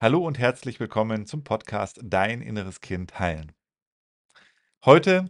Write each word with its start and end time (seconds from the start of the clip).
Hallo 0.00 0.24
und 0.24 0.38
herzlich 0.38 0.78
willkommen 0.78 1.26
zum 1.26 1.42
Podcast 1.42 1.98
Dein 2.04 2.40
inneres 2.40 2.80
Kind 2.80 3.18
heilen. 3.18 3.50
Heute 4.84 5.28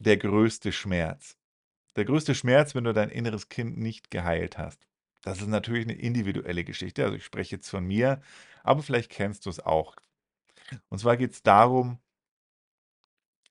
der 0.00 0.16
größte 0.16 0.72
Schmerz. 0.72 1.36
Der 1.94 2.06
größte 2.06 2.34
Schmerz, 2.34 2.74
wenn 2.74 2.82
du 2.82 2.92
dein 2.92 3.10
inneres 3.10 3.48
Kind 3.48 3.78
nicht 3.78 4.10
geheilt 4.10 4.58
hast. 4.58 4.88
Das 5.22 5.40
ist 5.40 5.46
natürlich 5.46 5.84
eine 5.84 5.96
individuelle 5.96 6.64
Geschichte. 6.64 7.04
Also 7.04 7.14
ich 7.14 7.24
spreche 7.24 7.54
jetzt 7.54 7.70
von 7.70 7.86
mir, 7.86 8.20
aber 8.64 8.82
vielleicht 8.82 9.12
kennst 9.12 9.46
du 9.46 9.50
es 9.50 9.60
auch. 9.60 9.94
Und 10.88 10.98
zwar 10.98 11.16
geht 11.16 11.30
es 11.30 11.44
darum, 11.44 12.00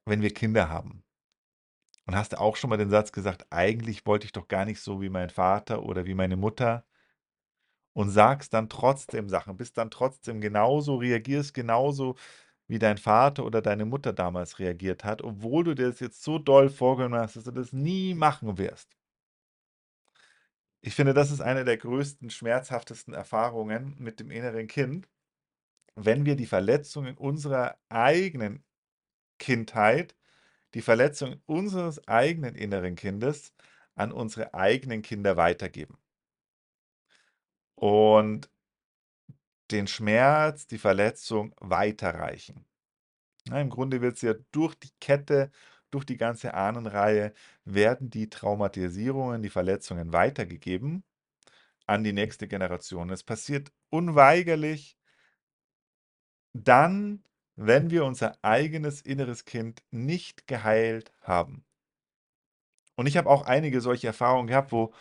wenn 0.04 0.22
wir 0.22 0.34
Kinder 0.34 0.68
haben. 0.68 1.06
Und 2.06 2.18
hast 2.18 2.34
du 2.34 2.40
auch 2.42 2.58
schon 2.58 2.70
mal 2.70 2.76
den 2.76 2.90
Satz 2.90 3.14
gesagt, 3.14 3.48
eigentlich 3.50 4.06
wollte 4.06 4.26
ich 4.26 4.34
doch 4.34 4.50
gar 4.50 4.66
nicht 4.66 4.82
so 4.82 5.02
wie 5.02 5.10
mein 5.10 5.30
Vater 5.30 5.84
oder 5.84 6.06
wie 6.06 6.16
meine 6.16 6.36
Mutter 6.36 6.86
und 8.00 8.10
sagst 8.12 8.54
dann 8.54 8.70
trotzdem 8.70 9.30
Sachen, 9.30 9.58
bist 9.58 9.78
dann 9.78 9.92
trotzdem 9.92 10.42
genauso, 10.42 10.96
reagierst 10.98 11.54
genauso, 11.54 12.16
wie 12.68 12.80
dein 12.80 12.98
Vater 12.98 13.46
oder 13.46 13.62
deine 13.62 13.86
Mutter 13.86 14.14
damals 14.14 14.60
reagiert 14.60 15.04
hat, 15.04 15.22
obwohl 15.24 15.66
du 15.66 15.76
dir 15.76 15.90
das 15.90 16.00
jetzt 16.00 16.24
so 16.24 16.40
doll 16.40 16.70
vorgenommen 16.70 17.22
hast, 17.22 17.36
dass 17.38 17.44
du 17.46 17.52
das 17.52 17.74
nie 17.74 18.14
machen 18.16 18.58
wirst. 18.58 18.96
Ich 20.82 20.96
finde, 20.96 21.14
das 21.14 21.32
ist 21.32 21.42
eine 21.42 21.64
der 21.66 21.78
größten, 21.78 22.30
schmerzhaftesten 22.30 23.14
Erfahrungen 23.14 23.96
mit 24.00 24.20
dem 24.20 24.32
inneren 24.32 24.68
Kind, 24.68 25.10
wenn 25.96 26.26
wir 26.26 26.36
die 26.38 26.46
Verletzungen 26.48 27.18
unserer 27.18 27.78
eigenen 27.90 28.64
Kindheit, 29.40 30.16
die 30.76 30.82
Verletzung 30.84 31.42
unseres 31.48 32.08
eigenen 32.08 32.56
inneren 32.56 32.96
Kindes 32.96 33.54
an 33.96 34.12
unsere 34.14 34.54
eigenen 34.56 35.02
Kinder 35.04 35.38
weitergeben. 35.38 35.98
Und 37.80 38.50
den 39.72 39.88
Schmerz, 39.88 40.68
die 40.68 40.78
Verletzung 40.78 41.56
weiterreichen. 41.60 42.66
Ja, 43.48 43.60
Im 43.62 43.70
Grunde 43.70 44.02
wird 44.02 44.18
es 44.18 44.22
ja 44.22 44.34
durch 44.52 44.76
die 44.76 44.92
Kette, 45.00 45.50
durch 45.90 46.06
die 46.06 46.18
ganze 46.18 46.54
Ahnenreihe, 46.54 47.34
werden 47.64 48.10
die 48.10 48.30
Traumatisierungen, 48.30 49.42
die 49.42 49.50
Verletzungen 49.50 50.12
weitergegeben 50.12 51.04
an 51.86 52.04
die 52.04 52.14
nächste 52.14 52.48
Generation. 52.48 53.10
Es 53.10 53.24
passiert 53.24 53.72
unweigerlich 53.90 54.98
dann, 56.54 57.24
wenn 57.56 57.92
wir 57.92 58.04
unser 58.06 58.38
eigenes 58.44 59.02
inneres 59.02 59.46
Kind 59.46 59.84
nicht 59.92 60.48
geheilt 60.48 61.14
haben. 61.22 61.64
Und 62.96 63.08
ich 63.08 63.16
habe 63.16 63.30
auch 63.30 63.44
einige 63.44 63.80
solche 63.80 64.08
Erfahrungen 64.08 64.48
gehabt, 64.48 64.74
wo 64.74 64.94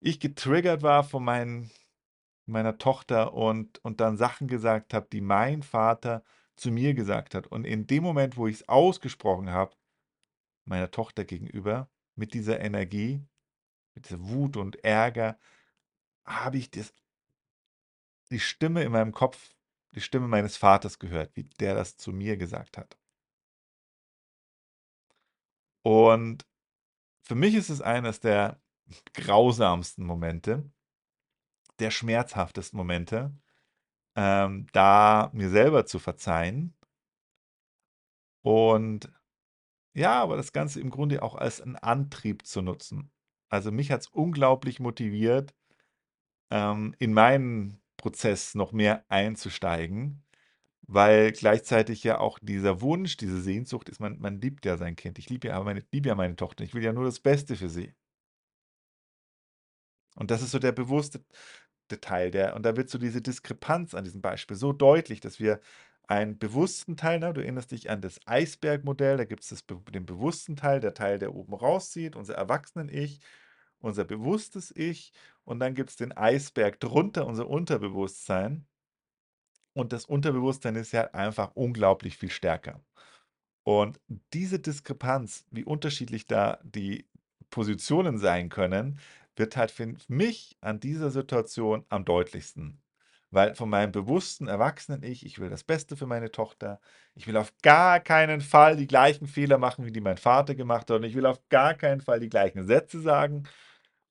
ich 0.00 0.18
getriggert 0.18 0.82
war 0.82 1.04
von 1.04 1.24
meinen, 1.24 1.70
meiner 2.46 2.78
Tochter 2.78 3.34
und, 3.34 3.78
und 3.84 4.00
dann 4.00 4.16
Sachen 4.16 4.48
gesagt 4.48 4.94
habe, 4.94 5.06
die 5.12 5.20
mein 5.20 5.62
Vater 5.62 6.24
zu 6.56 6.70
mir 6.70 6.94
gesagt 6.94 7.34
hat. 7.34 7.46
Und 7.46 7.64
in 7.64 7.86
dem 7.86 8.02
Moment, 8.02 8.36
wo 8.36 8.46
ich 8.46 8.56
es 8.56 8.68
ausgesprochen 8.68 9.50
habe, 9.50 9.76
meiner 10.64 10.90
Tochter 10.90 11.24
gegenüber, 11.24 11.88
mit 12.16 12.34
dieser 12.34 12.60
Energie, 12.60 13.24
mit 13.94 14.08
dieser 14.08 14.20
Wut 14.20 14.56
und 14.56 14.82
Ärger, 14.84 15.38
habe 16.24 16.58
ich 16.58 16.70
das, 16.70 16.92
die 18.30 18.40
Stimme 18.40 18.82
in 18.82 18.92
meinem 18.92 19.12
Kopf, 19.12 19.54
die 19.94 20.00
Stimme 20.00 20.28
meines 20.28 20.56
Vaters 20.56 20.98
gehört, 20.98 21.34
wie 21.36 21.44
der 21.44 21.74
das 21.74 21.96
zu 21.96 22.12
mir 22.12 22.36
gesagt 22.36 22.78
hat. 22.78 22.98
Und 25.82 26.46
für 27.22 27.34
mich 27.34 27.54
ist 27.54 27.70
es 27.70 27.80
eines 27.80 28.20
der 28.20 28.60
grausamsten 29.14 30.04
Momente, 30.04 30.70
der 31.78 31.90
schmerzhaftesten 31.90 32.76
Momente, 32.76 33.34
ähm, 34.16 34.66
da 34.72 35.30
mir 35.32 35.50
selber 35.50 35.86
zu 35.86 35.98
verzeihen 35.98 36.74
und 38.42 39.10
ja, 39.94 40.22
aber 40.22 40.36
das 40.36 40.52
Ganze 40.52 40.80
im 40.80 40.90
Grunde 40.90 41.22
auch 41.22 41.34
als 41.34 41.60
einen 41.60 41.76
Antrieb 41.76 42.46
zu 42.46 42.62
nutzen. 42.62 43.10
Also 43.48 43.72
mich 43.72 43.90
hat 43.90 44.02
es 44.02 44.06
unglaublich 44.08 44.80
motiviert, 44.80 45.54
ähm, 46.50 46.94
in 46.98 47.12
meinen 47.12 47.80
Prozess 47.96 48.54
noch 48.54 48.72
mehr 48.72 49.04
einzusteigen, 49.08 50.24
weil 50.82 51.32
gleichzeitig 51.32 52.04
ja 52.04 52.18
auch 52.18 52.38
dieser 52.40 52.80
Wunsch, 52.82 53.16
diese 53.16 53.40
Sehnsucht 53.40 53.88
ist, 53.88 54.00
man, 54.00 54.18
man 54.20 54.40
liebt 54.40 54.66
ja 54.66 54.76
sein 54.76 54.96
Kind. 54.96 55.18
Ich 55.18 55.30
liebe 55.30 55.48
ja 55.48 55.62
meine, 55.62 55.84
liebe 55.92 56.08
ja 56.08 56.14
meine 56.14 56.36
Tochter. 56.36 56.64
Ich 56.64 56.74
will 56.74 56.84
ja 56.84 56.92
nur 56.92 57.04
das 57.04 57.20
Beste 57.20 57.56
für 57.56 57.68
sie. 57.68 57.94
Und 60.16 60.30
das 60.30 60.42
ist 60.42 60.50
so 60.50 60.58
der 60.58 60.72
bewusste 60.72 61.22
Teil, 62.00 62.30
der, 62.30 62.54
und 62.54 62.64
da 62.64 62.76
wird 62.76 62.88
so 62.88 62.98
diese 62.98 63.20
Diskrepanz 63.20 63.94
an 63.94 64.04
diesem 64.04 64.20
Beispiel 64.20 64.56
so 64.56 64.72
deutlich, 64.72 65.20
dass 65.20 65.40
wir 65.40 65.60
einen 66.06 66.38
bewussten 66.38 66.96
Teil, 66.96 67.20
ne, 67.20 67.32
du 67.32 67.40
erinnerst 67.40 67.70
dich 67.70 67.88
an 67.90 68.00
das 68.00 68.20
Eisbergmodell, 68.26 69.16
da 69.16 69.24
gibt 69.24 69.44
es 69.44 69.64
den 69.92 70.06
bewussten 70.06 70.56
Teil, 70.56 70.80
der 70.80 70.94
Teil, 70.94 71.18
der 71.18 71.34
oben 71.34 71.54
rauszieht, 71.54 72.16
unser 72.16 72.34
Erwachsenen-Ich, 72.34 73.20
unser 73.78 74.04
bewusstes 74.04 74.74
Ich, 74.76 75.12
und 75.44 75.60
dann 75.60 75.74
gibt 75.74 75.90
es 75.90 75.96
den 75.96 76.12
Eisberg 76.16 76.80
drunter, 76.80 77.26
unser 77.26 77.48
Unterbewusstsein. 77.48 78.66
Und 79.72 79.92
das 79.92 80.04
Unterbewusstsein 80.04 80.76
ist 80.76 80.92
ja 80.92 81.10
einfach 81.12 81.52
unglaublich 81.54 82.16
viel 82.18 82.30
stärker. 82.30 82.82
Und 83.62 84.00
diese 84.32 84.58
Diskrepanz, 84.58 85.44
wie 85.50 85.64
unterschiedlich 85.64 86.26
da 86.26 86.58
die 86.62 87.08
Positionen 87.50 88.18
sein 88.18 88.48
können, 88.48 88.98
wird 89.36 89.56
halt 89.56 89.70
für 89.70 89.94
mich 90.08 90.56
an 90.60 90.80
dieser 90.80 91.10
Situation 91.10 91.84
am 91.88 92.04
deutlichsten. 92.04 92.82
Weil 93.32 93.54
von 93.54 93.70
meinem 93.70 93.92
bewussten 93.92 94.48
Erwachsenen-Ich, 94.48 95.24
ich 95.24 95.38
will 95.38 95.50
das 95.50 95.62
Beste 95.62 95.96
für 95.96 96.06
meine 96.06 96.32
Tochter, 96.32 96.80
ich 97.14 97.28
will 97.28 97.36
auf 97.36 97.52
gar 97.62 98.00
keinen 98.00 98.40
Fall 98.40 98.76
die 98.76 98.88
gleichen 98.88 99.28
Fehler 99.28 99.56
machen, 99.58 99.84
wie 99.84 99.92
die 99.92 100.00
mein 100.00 100.16
Vater 100.16 100.56
gemacht 100.56 100.90
hat, 100.90 100.96
und 100.96 101.04
ich 101.04 101.14
will 101.14 101.26
auf 101.26 101.40
gar 101.48 101.74
keinen 101.74 102.00
Fall 102.00 102.18
die 102.18 102.28
gleichen 102.28 102.66
Sätze 102.66 103.00
sagen, 103.00 103.44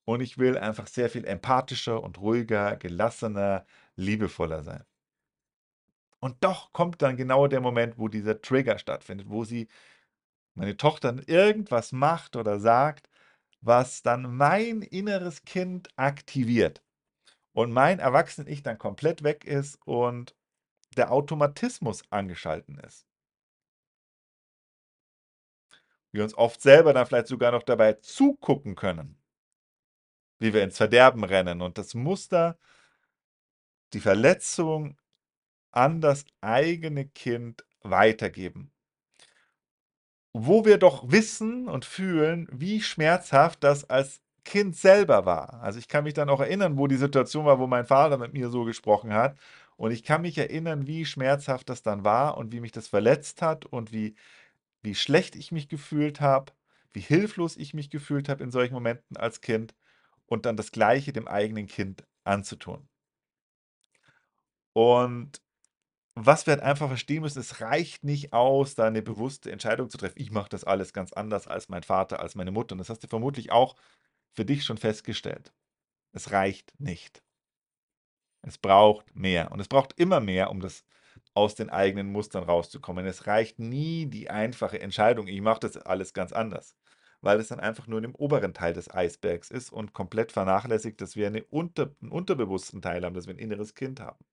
und 0.06 0.22
ich 0.22 0.38
will 0.38 0.56
einfach 0.58 0.86
sehr 0.86 1.10
viel 1.10 1.24
empathischer 1.26 2.02
und 2.02 2.18
ruhiger, 2.18 2.76
gelassener, 2.76 3.66
liebevoller 3.96 4.62
sein. 4.64 4.84
Und 6.18 6.42
doch 6.44 6.72
kommt 6.72 7.02
dann 7.02 7.16
genau 7.16 7.46
der 7.46 7.60
Moment, 7.60 7.98
wo 7.98 8.08
dieser 8.08 8.40
Trigger 8.40 8.78
stattfindet, 8.78 9.28
wo 9.28 9.44
sie, 9.44 9.68
meine 10.54 10.76
Tochter, 10.76 11.16
irgendwas 11.26 11.92
macht 11.92 12.36
oder 12.36 12.58
sagt, 12.58 13.09
was 13.60 14.02
dann 14.02 14.36
mein 14.36 14.82
inneres 14.82 15.44
Kind 15.44 15.88
aktiviert 15.96 16.82
und 17.52 17.72
mein 17.72 17.98
Erwachsenen-Ich 17.98 18.62
dann 18.62 18.78
komplett 18.78 19.22
weg 19.22 19.44
ist 19.44 19.78
und 19.84 20.34
der 20.96 21.12
Automatismus 21.12 22.02
angeschalten 22.10 22.78
ist. 22.78 23.06
Wir 26.12 26.24
uns 26.24 26.34
oft 26.34 26.60
selber 26.60 26.92
dann 26.92 27.06
vielleicht 27.06 27.28
sogar 27.28 27.52
noch 27.52 27.62
dabei 27.62 27.94
zugucken 27.94 28.74
können, 28.74 29.16
wie 30.38 30.52
wir 30.52 30.64
ins 30.64 30.76
Verderben 30.76 31.22
rennen 31.24 31.60
und 31.60 31.78
das 31.78 31.94
Muster, 31.94 32.58
die 33.92 34.00
Verletzung 34.00 34.98
an 35.70 36.00
das 36.00 36.24
eigene 36.40 37.08
Kind 37.08 37.64
weitergeben. 37.82 38.72
Wo 40.32 40.64
wir 40.64 40.78
doch 40.78 41.10
wissen 41.10 41.66
und 41.68 41.84
fühlen, 41.84 42.46
wie 42.52 42.80
schmerzhaft 42.80 43.64
das 43.64 43.88
als 43.90 44.20
Kind 44.44 44.76
selber 44.76 45.26
war. 45.26 45.60
Also 45.62 45.78
ich 45.78 45.88
kann 45.88 46.04
mich 46.04 46.14
dann 46.14 46.28
auch 46.30 46.40
erinnern, 46.40 46.78
wo 46.78 46.86
die 46.86 46.96
Situation 46.96 47.44
war, 47.46 47.58
wo 47.58 47.66
mein 47.66 47.84
Vater 47.86 48.16
mit 48.16 48.32
mir 48.32 48.48
so 48.48 48.64
gesprochen 48.64 49.12
hat. 49.12 49.36
Und 49.76 49.90
ich 49.90 50.02
kann 50.04 50.22
mich 50.22 50.38
erinnern, 50.38 50.86
wie 50.86 51.04
schmerzhaft 51.04 51.68
das 51.68 51.82
dann 51.82 52.04
war 52.04 52.36
und 52.38 52.52
wie 52.52 52.60
mich 52.60 52.72
das 52.72 52.86
verletzt 52.88 53.42
hat 53.42 53.66
und 53.66 53.92
wie, 53.92 54.14
wie 54.82 54.94
schlecht 54.94 55.36
ich 55.36 55.52
mich 55.52 55.68
gefühlt 55.68 56.20
habe, 56.20 56.52
wie 56.92 57.00
hilflos 57.00 57.56
ich 57.56 57.74
mich 57.74 57.90
gefühlt 57.90 58.28
habe 58.28 58.44
in 58.44 58.50
solchen 58.52 58.74
Momenten 58.74 59.16
als 59.16 59.40
Kind 59.42 59.74
und 60.26 60.46
dann 60.46 60.56
das 60.56 60.72
Gleiche 60.72 61.12
dem 61.12 61.28
eigenen 61.28 61.66
Kind 61.66 62.04
anzutun. 62.24 62.88
Und 64.72 65.40
was 66.14 66.46
wir 66.46 66.54
halt 66.54 66.62
einfach 66.62 66.88
verstehen 66.88 67.22
müssen, 67.22 67.40
es 67.40 67.60
reicht 67.60 68.04
nicht 68.04 68.32
aus, 68.32 68.74
da 68.74 68.86
eine 68.86 69.02
bewusste 69.02 69.50
Entscheidung 69.52 69.90
zu 69.90 69.98
treffen. 69.98 70.20
Ich 70.20 70.30
mache 70.30 70.48
das 70.48 70.64
alles 70.64 70.92
ganz 70.92 71.12
anders 71.12 71.46
als 71.46 71.68
mein 71.68 71.82
Vater, 71.82 72.20
als 72.20 72.34
meine 72.34 72.50
Mutter. 72.50 72.72
Und 72.72 72.78
das 72.78 72.90
hast 72.90 73.02
du 73.04 73.08
vermutlich 73.08 73.52
auch 73.52 73.76
für 74.32 74.44
dich 74.44 74.64
schon 74.64 74.78
festgestellt. 74.78 75.52
Es 76.12 76.32
reicht 76.32 76.72
nicht. 76.80 77.22
Es 78.42 78.58
braucht 78.58 79.14
mehr. 79.14 79.52
Und 79.52 79.60
es 79.60 79.68
braucht 79.68 79.98
immer 79.98 80.20
mehr, 80.20 80.50
um 80.50 80.60
das 80.60 80.84
aus 81.34 81.54
den 81.54 81.70
eigenen 81.70 82.10
Mustern 82.12 82.44
rauszukommen. 82.44 83.06
Es 83.06 83.26
reicht 83.26 83.58
nie 83.58 84.06
die 84.06 84.30
einfache 84.30 84.80
Entscheidung, 84.80 85.26
ich 85.26 85.40
mache 85.40 85.60
das 85.60 85.76
alles 85.76 86.12
ganz 86.12 86.32
anders. 86.32 86.76
Weil 87.20 87.38
es 87.38 87.48
dann 87.48 87.60
einfach 87.60 87.86
nur 87.86 87.98
in 87.98 88.04
dem 88.04 88.14
oberen 88.14 88.54
Teil 88.54 88.72
des 88.72 88.90
Eisbergs 88.90 89.50
ist 89.50 89.70
und 89.70 89.92
komplett 89.92 90.32
vernachlässigt, 90.32 91.00
dass 91.00 91.16
wir 91.16 91.26
eine 91.26 91.44
unter, 91.44 91.94
einen 92.00 92.10
unterbewussten 92.10 92.80
Teil 92.82 93.04
haben, 93.04 93.14
dass 93.14 93.26
wir 93.26 93.34
ein 93.34 93.38
inneres 93.38 93.74
Kind 93.74 94.00
haben. 94.00 94.24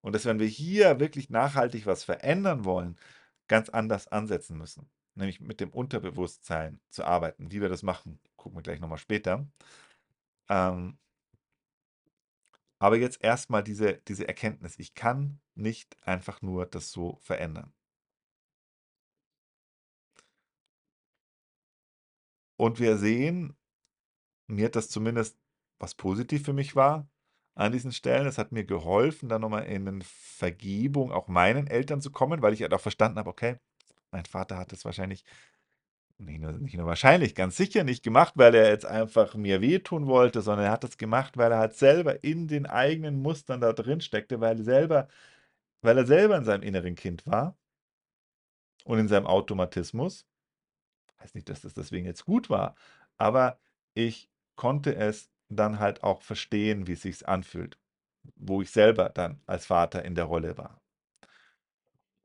Und 0.00 0.14
dass, 0.14 0.24
wenn 0.24 0.38
wir 0.38 0.46
hier 0.46 1.00
wirklich 1.00 1.30
nachhaltig 1.30 1.86
was 1.86 2.04
verändern 2.04 2.64
wollen, 2.64 2.96
ganz 3.48 3.68
anders 3.68 4.08
ansetzen 4.08 4.56
müssen. 4.58 4.88
Nämlich 5.14 5.40
mit 5.40 5.60
dem 5.60 5.70
Unterbewusstsein 5.70 6.80
zu 6.90 7.04
arbeiten. 7.04 7.50
Wie 7.50 7.60
wir 7.60 7.68
das 7.68 7.82
machen, 7.82 8.20
gucken 8.36 8.58
wir 8.58 8.62
gleich 8.62 8.80
nochmal 8.80 8.98
später. 8.98 9.46
Ähm, 10.48 10.98
Aber 12.78 12.96
jetzt 12.96 13.22
erstmal 13.22 13.62
diese, 13.62 13.94
diese 14.08 14.26
Erkenntnis, 14.28 14.78
ich 14.78 14.94
kann 14.94 15.40
nicht 15.54 15.96
einfach 16.06 16.42
nur 16.42 16.66
das 16.66 16.90
so 16.90 17.18
verändern. 17.22 17.72
Und 22.56 22.80
wir 22.80 22.96
sehen, 22.96 23.56
mir 24.46 24.66
hat 24.66 24.76
das 24.76 24.88
zumindest 24.88 25.38
was 25.78 25.94
positiv 25.94 26.44
für 26.44 26.52
mich 26.54 26.74
war 26.76 27.08
an 27.56 27.72
diesen 27.72 27.90
Stellen. 27.90 28.26
Es 28.26 28.38
hat 28.38 28.52
mir 28.52 28.64
geholfen, 28.64 29.28
dann 29.28 29.40
nochmal 29.40 29.64
in 29.64 29.88
eine 29.88 30.04
Vergebung 30.04 31.10
auch 31.10 31.26
meinen 31.26 31.66
Eltern 31.66 32.00
zu 32.00 32.12
kommen, 32.12 32.42
weil 32.42 32.52
ich 32.52 32.62
halt 32.62 32.74
auch 32.74 32.80
verstanden 32.80 33.18
habe, 33.18 33.30
okay, 33.30 33.56
mein 34.12 34.26
Vater 34.26 34.58
hat 34.58 34.72
es 34.72 34.84
wahrscheinlich 34.84 35.24
nicht 36.18 36.40
nur, 36.40 36.52
nicht 36.52 36.76
nur 36.76 36.86
wahrscheinlich, 36.86 37.34
ganz 37.34 37.56
sicher 37.56 37.84
nicht 37.84 38.02
gemacht, 38.02 38.34
weil 38.36 38.54
er 38.54 38.70
jetzt 38.70 38.86
einfach 38.86 39.34
mir 39.34 39.60
wehtun 39.60 40.06
wollte, 40.06 40.40
sondern 40.40 40.66
er 40.66 40.72
hat 40.72 40.84
das 40.84 40.96
gemacht, 40.96 41.36
weil 41.36 41.52
er 41.52 41.58
halt 41.58 41.74
selber 41.74 42.24
in 42.24 42.48
den 42.48 42.66
eigenen 42.66 43.20
Mustern 43.20 43.60
da 43.60 43.72
drin 43.72 44.00
steckte, 44.00 44.40
weil 44.40 44.58
er 44.58 44.64
selber, 44.64 45.08
weil 45.82 45.98
er 45.98 46.06
selber 46.06 46.36
in 46.36 46.44
seinem 46.44 46.62
inneren 46.62 46.94
Kind 46.94 47.26
war 47.26 47.56
und 48.84 48.98
in 48.98 49.08
seinem 49.08 49.26
Automatismus. 49.26 50.26
Heißt 51.20 51.34
nicht, 51.34 51.48
dass 51.48 51.62
das 51.62 51.74
deswegen 51.74 52.06
jetzt 52.06 52.24
gut 52.24 52.48
war, 52.50 52.76
aber 53.18 53.58
ich 53.94 54.30
konnte 54.56 54.94
es 54.96 55.30
dann 55.48 55.78
halt 55.78 56.02
auch 56.02 56.22
verstehen, 56.22 56.86
wie 56.86 56.92
es 56.92 57.02
sich 57.02 57.28
anfühlt, 57.28 57.78
wo 58.36 58.62
ich 58.62 58.70
selber 58.70 59.10
dann 59.10 59.40
als 59.46 59.66
Vater 59.66 60.04
in 60.04 60.14
der 60.14 60.24
Rolle 60.24 60.58
war. 60.58 60.80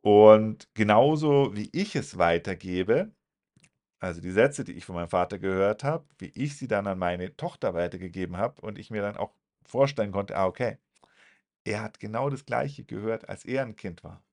Und 0.02 0.68
genauso 0.74 1.56
wie 1.56 1.70
ich 1.74 1.96
es 1.96 2.18
weitergebe, 2.18 3.12
also 4.00 4.22
die 4.22 4.32
Sätze, 4.32 4.64
die 4.64 4.74
ich 4.74 4.86
von 4.86 4.96
meinem 4.96 5.10
Vater 5.10 5.40
gehört 5.40 5.84
habe, 5.84 6.06
wie 6.18 6.32
ich 6.36 6.58
sie 6.58 6.68
dann 6.68 6.88
an 6.88 6.98
meine 7.00 7.36
Tochter 7.38 7.74
weitergegeben 7.76 8.38
habe 8.38 8.62
und 8.62 8.80
ich 8.80 8.90
mir 8.92 9.02
dann 9.02 9.18
auch 9.18 9.34
vorstellen 9.64 10.12
konnte, 10.12 10.36
ah, 10.38 10.48
okay, 10.48 10.78
er 11.66 11.82
hat 11.84 12.00
genau 12.00 12.30
das 12.30 12.46
Gleiche 12.46 12.84
gehört, 12.84 13.30
als 13.30 13.46
er 13.46 13.64
ein 13.64 13.76
Kind 13.76 14.04
war. 14.04 14.24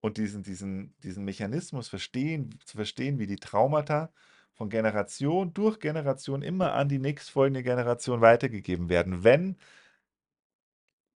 Und 0.00 0.16
diesen, 0.16 0.42
diesen, 0.42 0.94
diesen 1.02 1.24
Mechanismus 1.24 1.88
verstehen, 1.88 2.58
zu 2.64 2.76
verstehen, 2.76 3.18
wie 3.18 3.26
die 3.26 3.36
Traumata 3.36 4.12
von 4.58 4.68
Generation 4.70 5.54
durch 5.54 5.80
Generation 5.80 6.42
immer 6.42 6.74
an 6.74 6.88
die 6.88 6.98
nächstfolgende 6.98 7.62
Generation 7.62 8.20
weitergegeben 8.20 8.88
werden, 8.88 9.24
wenn 9.24 9.56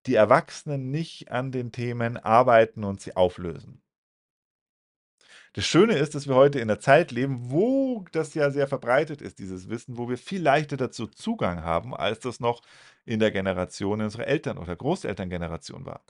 die 0.07 0.15
Erwachsenen 0.15 0.91
nicht 0.91 1.31
an 1.31 1.53
den 1.53 1.73
Themen 1.73 2.17
arbeiten 2.17 2.85
und 2.85 3.01
sie 3.01 3.17
auflösen. 3.17 3.83
Das 5.55 5.67
Schöne 5.67 5.99
ist, 5.99 6.15
dass 6.15 6.29
wir 6.29 6.35
heute 6.35 6.61
in 6.61 6.71
einer 6.71 6.81
Zeit 6.81 7.11
leben, 7.13 7.51
wo 7.51 8.05
das 8.13 8.33
ja 8.35 8.51
sehr 8.51 8.69
verbreitet 8.69 9.21
ist, 9.21 9.39
dieses 9.39 9.69
Wissen, 9.69 9.99
wo 9.99 10.09
wir 10.09 10.17
viel 10.17 10.41
leichter 10.41 10.77
dazu 10.77 11.07
Zugang 11.07 11.63
haben, 11.63 11.95
als 11.95 12.21
das 12.21 12.41
noch 12.41 12.63
in 13.05 13.21
der 13.21 13.33
Generation 13.33 14.01
unserer 14.01 14.27
Eltern 14.27 14.57
oder 14.57 14.75
Großelterngeneration 14.77 15.85
war. 15.85 16.03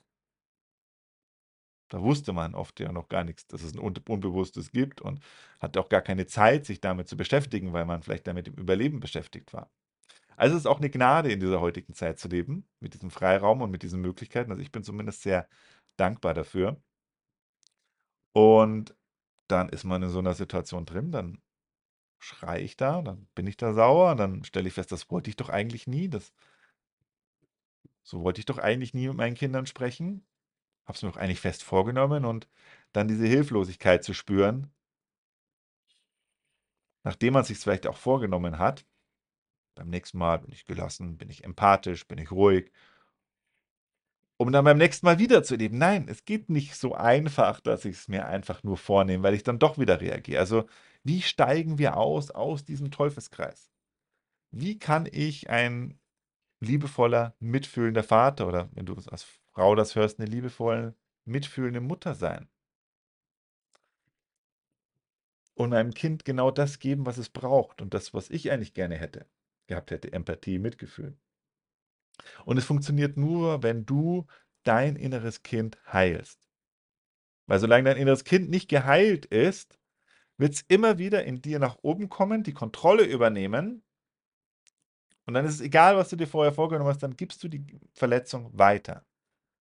Da 1.93 2.01
wusste 2.03 2.33
man 2.33 2.55
oft 2.55 2.81
ja 2.81 2.91
noch 2.91 3.09
gar 3.09 3.23
nichts, 3.25 3.47
dass 3.47 3.63
es 3.63 3.75
ein 3.75 3.79
Unbewusstes 3.79 4.71
gibt 4.73 5.03
und 5.03 5.21
hatte 5.61 5.79
auch 5.81 5.91
gar 5.91 6.01
keine 6.01 6.27
Zeit, 6.27 6.65
sich 6.65 6.81
damit 6.81 7.07
zu 7.09 7.17
beschäftigen, 7.19 7.73
weil 7.75 7.85
man 7.85 8.03
vielleicht 8.03 8.27
damit 8.27 8.49
im 8.49 8.55
Überleben 8.55 8.99
beschäftigt 9.01 9.53
war. 9.53 9.71
Also 10.37 10.57
es 10.57 10.63
ist 10.63 10.67
auch 10.67 10.79
eine 10.79 10.91
Gnade, 10.91 11.33
in 11.33 11.41
dieser 11.41 11.61
heutigen 11.61 11.95
Zeit 11.95 12.19
zu 12.19 12.29
leben, 12.29 12.69
mit 12.81 12.95
diesem 12.95 13.11
Freiraum 13.11 13.63
und 13.63 13.71
mit 13.71 13.83
diesen 13.83 14.01
Möglichkeiten. 14.03 14.51
Also 14.53 14.63
ich 14.63 14.73
bin 14.73 14.85
zumindest 14.85 15.23
sehr 15.23 15.49
dankbar 15.99 16.35
dafür. 16.35 16.83
Und 18.33 18.95
dann 19.49 19.69
ist 19.71 19.85
man 19.85 20.03
in 20.03 20.11
so 20.11 20.19
einer 20.21 20.35
Situation 20.35 20.87
drin, 20.87 21.13
dann 21.13 21.43
schreie 22.21 22.63
ich 22.63 22.77
da, 22.79 23.03
dann 23.03 23.29
bin 23.37 23.47
ich 23.49 23.57
da 23.59 23.75
sauer, 23.75 24.17
dann 24.17 24.45
stelle 24.45 24.69
ich 24.69 24.75
fest, 24.75 24.93
das 24.93 25.11
wollte 25.11 25.31
ich 25.31 25.37
doch 25.37 25.51
eigentlich 25.51 25.87
nie, 25.89 26.09
das 26.09 26.33
so 28.05 28.23
wollte 28.23 28.39
ich 28.41 28.45
doch 28.47 28.59
eigentlich 28.59 28.95
nie 28.95 29.09
mit 29.09 29.17
meinen 29.17 29.35
Kindern 29.35 29.67
sprechen. 29.67 30.25
Habe 30.87 30.97
es 30.97 31.03
mir 31.03 31.11
doch 31.11 31.17
eigentlich 31.17 31.41
fest 31.41 31.63
vorgenommen 31.63 32.25
und 32.25 32.49
dann 32.93 33.09
diese 33.09 33.27
Hilflosigkeit 33.27 34.05
zu 34.05 34.15
spüren, 34.15 34.71
nachdem 37.05 37.35
man 37.35 37.45
sich 37.45 37.59
vielleicht 37.59 37.87
auch 37.87 37.97
vorgenommen 37.97 38.59
hat. 38.59 38.85
Beim 39.75 39.89
nächsten 39.89 40.19
Mal 40.19 40.39
bin 40.41 40.53
ich 40.53 40.67
gelassen, 40.67 41.17
bin 41.17 41.31
ich 41.31 41.45
empathisch, 41.45 42.07
bin 42.07 42.19
ich 42.19 42.31
ruhig 42.31 42.71
um 44.43 44.53
dann 44.53 44.65
beim 44.65 44.79
nächsten 44.79 45.07
Mal 45.07 45.19
wieder 45.19 45.43
zu 45.45 45.55
erleben. 45.55 45.79
Nein, 45.79 46.07
es 46.09 46.25
geht 46.25 46.51
nicht 46.51 46.75
so 46.75 46.95
einfach, 46.95 47.61
dass 47.61 47.85
ich 47.85 47.97
es 47.97 48.09
mir 48.09 48.27
einfach 48.27 48.63
nur 48.65 48.77
vornehme, 48.77 49.23
weil 49.23 49.35
ich 49.35 49.45
dann 49.45 49.59
doch 49.59 49.79
wieder 49.79 50.01
reagiere. 50.01 50.41
Also, 50.41 50.65
wie 51.05 51.23
steigen 51.23 51.79
wir 51.79 51.97
aus 51.97 52.31
aus 52.31 52.65
diesem 52.65 52.91
Teufelskreis? 52.91 53.71
Wie 54.51 54.79
kann 54.79 55.09
ich 55.11 55.51
ein 55.51 55.99
liebevoller, 56.61 57.35
mitfühlender 57.41 58.05
Vater 58.05 58.49
oder 58.49 58.71
wenn 58.75 58.87
du 58.87 58.95
als 58.95 59.27
Frau 59.55 59.75
das 59.75 59.95
hörst, 59.95 60.19
eine 60.19 60.29
liebevolle, 60.29 60.95
mitfühlende 61.25 61.81
Mutter 61.81 62.15
sein? 62.15 62.49
Und 65.55 65.71
meinem 65.71 65.93
Kind 65.93 66.25
genau 66.25 66.51
das 66.51 66.79
geben, 66.79 67.05
was 67.07 67.19
es 67.19 67.29
braucht 67.29 67.83
und 67.83 67.93
das, 67.93 68.15
was 68.15 68.31
ich 68.31 68.51
eigentlich 68.51 68.75
gerne 68.75 68.97
hätte, 68.97 69.27
gehabt 69.67 69.91
hätte, 69.91 70.13
Empathie, 70.13 70.59
Mitgefühl. 70.59 71.17
Und 72.45 72.57
es 72.57 72.65
funktioniert 72.65 73.17
nur, 73.17 73.63
wenn 73.63 73.85
du 73.85 74.27
dein 74.65 74.97
inneres 74.97 75.43
Kind 75.43 75.79
heilst. 75.93 76.49
Weil 77.47 77.59
solange 77.59 77.85
dein 77.85 77.97
inneres 77.97 78.25
Kind 78.25 78.49
nicht 78.51 78.69
geheilt 78.69 79.27
ist, 79.27 79.79
wird 80.39 80.55
es 80.55 80.63
immer 80.69 80.99
wieder 80.99 81.25
in 81.25 81.43
dir 81.43 81.59
nach 81.59 81.79
oben 81.83 82.09
kommen, 82.09 82.43
die 82.43 82.55
Kontrolle 82.55 83.05
übernehmen. 83.05 83.85
Und 85.27 85.35
dann 85.35 85.45
ist 85.45 85.55
es 85.55 85.61
egal, 85.61 85.97
was 85.97 86.09
du 86.09 86.17
dir 86.17 86.27
vorher 86.27 86.53
vorgenommen 86.53 86.89
hast, 86.89 87.03
dann 87.03 87.17
gibst 87.17 87.43
du 87.45 87.49
die 87.49 87.65
Verletzung 87.93 88.57
weiter. 88.59 89.05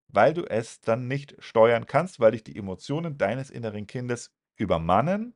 Weil 0.09 0.33
du 0.33 0.43
es 0.45 0.81
dann 0.81 1.07
nicht 1.07 1.35
steuern 1.39 1.85
kannst, 1.85 2.19
weil 2.19 2.31
dich 2.31 2.43
die 2.43 2.57
Emotionen 2.57 3.17
deines 3.17 3.49
inneren 3.49 3.87
Kindes 3.87 4.33
übermannen, 4.55 5.35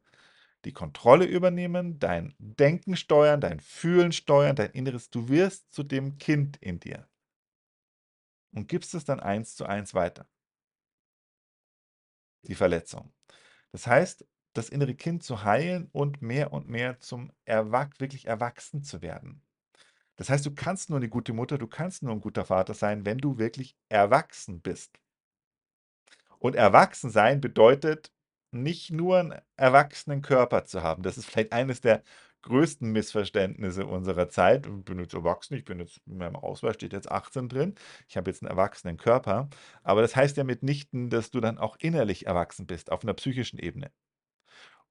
die 0.65 0.73
Kontrolle 0.73 1.25
übernehmen, 1.25 1.99
dein 1.99 2.35
Denken 2.39 2.95
steuern, 2.97 3.41
dein 3.41 3.59
Fühlen 3.59 4.11
steuern, 4.11 4.55
dein 4.55 4.71
Inneres. 4.71 5.09
Du 5.09 5.29
wirst 5.29 5.71
zu 5.73 5.83
dem 5.83 6.17
Kind 6.17 6.57
in 6.57 6.79
dir 6.79 7.07
und 8.53 8.67
gibst 8.67 8.93
es 8.95 9.05
dann 9.05 9.19
eins 9.19 9.55
zu 9.55 9.65
eins 9.65 9.93
weiter. 9.93 10.27
Die 12.43 12.55
Verletzung. 12.55 13.13
Das 13.71 13.87
heißt, 13.87 14.25
das 14.53 14.69
innere 14.69 14.95
Kind 14.95 15.23
zu 15.23 15.43
heilen 15.43 15.89
und 15.91 16.21
mehr 16.21 16.53
und 16.53 16.69
mehr 16.69 16.99
zum 16.99 17.31
Erwach 17.45 17.89
wirklich 17.99 18.27
erwachsen 18.27 18.83
zu 18.83 19.01
werden. 19.01 19.41
Das 20.15 20.29
heißt, 20.29 20.45
du 20.45 20.53
kannst 20.53 20.89
nur 20.89 20.97
eine 20.97 21.09
gute 21.09 21.33
Mutter, 21.33 21.57
du 21.57 21.67
kannst 21.67 22.03
nur 22.03 22.13
ein 22.13 22.21
guter 22.21 22.45
Vater 22.45 22.73
sein, 22.73 23.05
wenn 23.05 23.17
du 23.17 23.37
wirklich 23.37 23.75
erwachsen 23.89 24.61
bist. 24.61 24.99
Und 26.39 26.55
erwachsen 26.55 27.09
sein 27.09 27.41
bedeutet 27.41 28.11
nicht 28.51 28.91
nur 28.91 29.19
einen 29.19 29.41
erwachsenen 29.57 30.21
Körper 30.21 30.65
zu 30.65 30.83
haben. 30.83 31.03
Das 31.03 31.17
ist 31.17 31.25
vielleicht 31.25 31.53
eines 31.53 31.81
der 31.81 32.03
größten 32.43 32.91
Missverständnisse 32.91 33.85
unserer 33.87 34.29
Zeit. 34.29 34.67
Ich 34.67 34.85
bin 34.85 34.99
jetzt 34.99 35.13
erwachsen, 35.13 35.55
ich 35.55 35.65
bin 35.65 35.79
jetzt, 35.79 36.01
in 36.05 36.17
meinem 36.17 36.35
Ausweis 36.35 36.75
steht 36.75 36.93
jetzt 36.93 37.09
18 37.11 37.49
drin, 37.49 37.75
ich 38.07 38.17
habe 38.17 38.29
jetzt 38.29 38.43
einen 38.43 38.51
erwachsenen 38.51 38.97
Körper, 38.97 39.49
aber 39.81 40.01
das 40.01 40.15
heißt 40.15 40.37
ja 40.37 40.43
mitnichten, 40.43 41.09
dass 41.09 41.31
du 41.31 41.39
dann 41.39 41.57
auch 41.57 41.77
innerlich 41.79 42.27
erwachsen 42.27 42.67
bist, 42.67 42.91
auf 42.91 43.03
einer 43.03 43.13
psychischen 43.13 43.59
Ebene. 43.59 43.91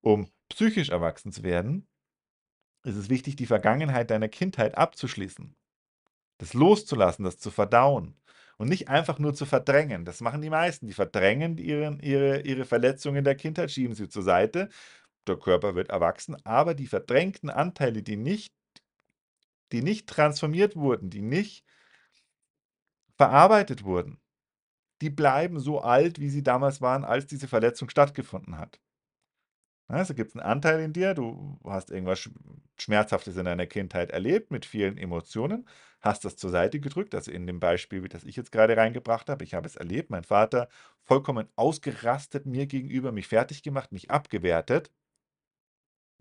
Um 0.01 0.31
psychisch 0.49 0.91
erwachsen 0.91 1.33
zu 1.33 1.43
werden, 1.45 1.87
ist 2.85 2.97
es 2.97 3.09
wichtig, 3.09 3.37
die 3.37 3.47
Vergangenheit 3.47 4.11
deiner 4.11 4.29
Kindheit 4.29 4.77
abzuschließen, 4.77 5.55
das 6.39 6.55
loszulassen, 6.55 7.25
das 7.25 7.39
zu 7.39 7.51
verdauen 7.51 8.17
und 8.59 8.69
nicht 8.69 8.89
einfach 8.89 9.19
nur 9.19 9.35
zu 9.35 9.47
verdrängen. 9.47 10.05
Das 10.05 10.21
machen 10.21 10.43
die 10.43 10.51
meisten. 10.51 10.87
Die 10.87 10.93
verdrängen 10.93 11.59
ihren, 11.59 12.01
ihre, 12.01 12.41
ihre 12.43 12.65
Verletzungen 12.65 13.25
der 13.25 13.35
Kindheit, 13.35 13.71
schieben 13.71 13.95
sie 13.95 14.09
zur 14.09 14.23
Seite 14.23 14.69
der 15.27 15.39
Körper 15.39 15.75
wird 15.75 15.91
erwachsen, 15.91 16.37
aber 16.45 16.75
die 16.75 16.87
verdrängten 16.87 17.51
Anteile, 17.51 18.03
die 18.03 18.17
nicht, 18.17 18.55
die 19.73 19.83
nicht 19.83 20.09
transformiert 20.09 20.77
wurden, 20.77 21.11
die 21.11 21.23
nicht 21.23 21.65
verarbeitet 23.17 23.85
wurden, 23.85 24.21
die 25.01 25.11
bleiben 25.11 25.61
so 25.61 25.81
alt, 25.81 26.19
wie 26.21 26.31
sie 26.31 26.43
damals 26.43 26.81
waren, 26.81 27.05
als 27.05 27.27
diese 27.27 27.49
Verletzung 27.49 27.89
stattgefunden 27.89 28.59
hat. 28.59 28.81
Also 29.93 30.15
gibt 30.15 30.31
es 30.31 30.37
einen 30.37 30.51
Anteil 30.51 30.81
in 30.81 30.93
dir, 30.95 31.13
du 31.13 31.61
hast 31.65 31.91
irgendwas 31.91 32.31
Schmerzhaftes 32.79 33.37
in 33.37 33.45
deiner 33.45 33.67
Kindheit 33.67 34.11
erlebt 34.11 34.51
mit 34.51 34.65
vielen 34.65 34.97
Emotionen, 34.97 35.69
hast 36.01 36.25
das 36.25 36.37
zur 36.37 36.51
Seite 36.51 36.81
gedrückt, 36.81 37.15
also 37.15 37.31
in 37.31 37.47
dem 37.47 37.61
Beispiel, 37.61 38.09
das 38.09 38.25
ich 38.25 38.37
jetzt 38.37 38.53
gerade 38.53 38.77
reingebracht 38.77 39.29
habe. 39.29 39.45
Ich 39.45 39.53
habe 39.53 39.67
es 39.67 39.77
erlebt, 39.77 40.09
mein 40.09 40.25
Vater 40.25 40.69
vollkommen 41.03 41.47
ausgerastet 41.57 42.47
mir 42.47 42.67
gegenüber, 42.67 43.13
mich 43.13 43.29
fertig 43.29 43.63
gemacht, 43.63 43.93
mich 43.93 44.11
abgewertet 44.11 44.91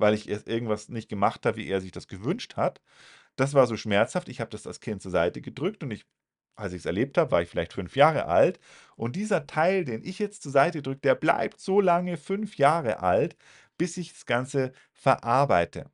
weil 0.01 0.13
ich 0.15 0.27
erst 0.27 0.47
irgendwas 0.47 0.89
nicht 0.89 1.09
gemacht 1.09 1.45
habe, 1.45 1.57
wie 1.57 1.67
er 1.67 1.79
sich 1.79 1.91
das 1.91 2.07
gewünscht 2.07 2.57
hat. 2.57 2.81
Das 3.37 3.53
war 3.53 3.67
so 3.67 3.77
schmerzhaft. 3.77 4.29
Ich 4.29 4.41
habe 4.41 4.49
das 4.49 4.67
als 4.67 4.81
Kind 4.81 5.01
zur 5.01 5.11
Seite 5.11 5.41
gedrückt 5.41 5.83
und 5.83 5.91
ich, 5.91 6.05
als 6.55 6.73
ich 6.73 6.79
es 6.79 6.85
erlebt 6.85 7.17
habe, 7.17 7.31
war 7.31 7.41
ich 7.41 7.49
vielleicht 7.49 7.73
fünf 7.73 7.95
Jahre 7.95 8.25
alt. 8.25 8.59
Und 8.95 9.15
dieser 9.15 9.47
Teil, 9.47 9.85
den 9.85 10.03
ich 10.03 10.19
jetzt 10.19 10.43
zur 10.43 10.51
Seite 10.51 10.81
drücke, 10.81 11.01
der 11.01 11.15
bleibt 11.15 11.59
so 11.59 11.81
lange 11.81 12.17
fünf 12.17 12.57
Jahre 12.57 12.99
alt, 13.01 13.35
bis 13.77 13.97
ich 13.97 14.13
das 14.13 14.25
Ganze 14.25 14.73
verarbeite. 14.93 15.89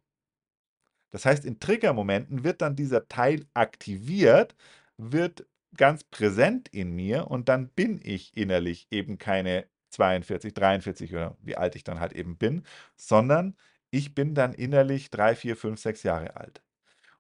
Das 1.12 1.26
heißt, 1.26 1.46
in 1.46 1.60
Triggermomenten 1.60 2.44
wird 2.44 2.62
dann 2.62 2.76
dieser 2.76 3.08
Teil 3.08 3.46
aktiviert, 3.54 4.56
wird 4.98 5.46
ganz 5.76 6.04
präsent 6.04 6.68
in 6.70 6.96
mir 6.96 7.28
und 7.28 7.50
dann 7.50 7.70
bin 7.70 8.00
ich 8.04 8.36
innerlich 8.36 8.88
eben 8.92 9.18
keine 9.18 9.68
42, 9.92 10.54
43 10.54 11.14
oder 11.14 11.38
wie 11.42 11.56
alt 11.56 11.76
ich 11.76 11.84
dann 11.84 12.00
halt 12.00 12.14
eben 12.14 12.38
bin, 12.38 12.64
sondern 12.96 13.56
ich 13.90 14.14
bin 14.16 14.36
dann 14.36 14.54
innerlich 14.54 15.10
3, 15.12 15.36
4, 15.36 15.56
5, 15.56 15.80
6 15.80 16.04
Jahre 16.04 16.36
alt. 16.36 16.62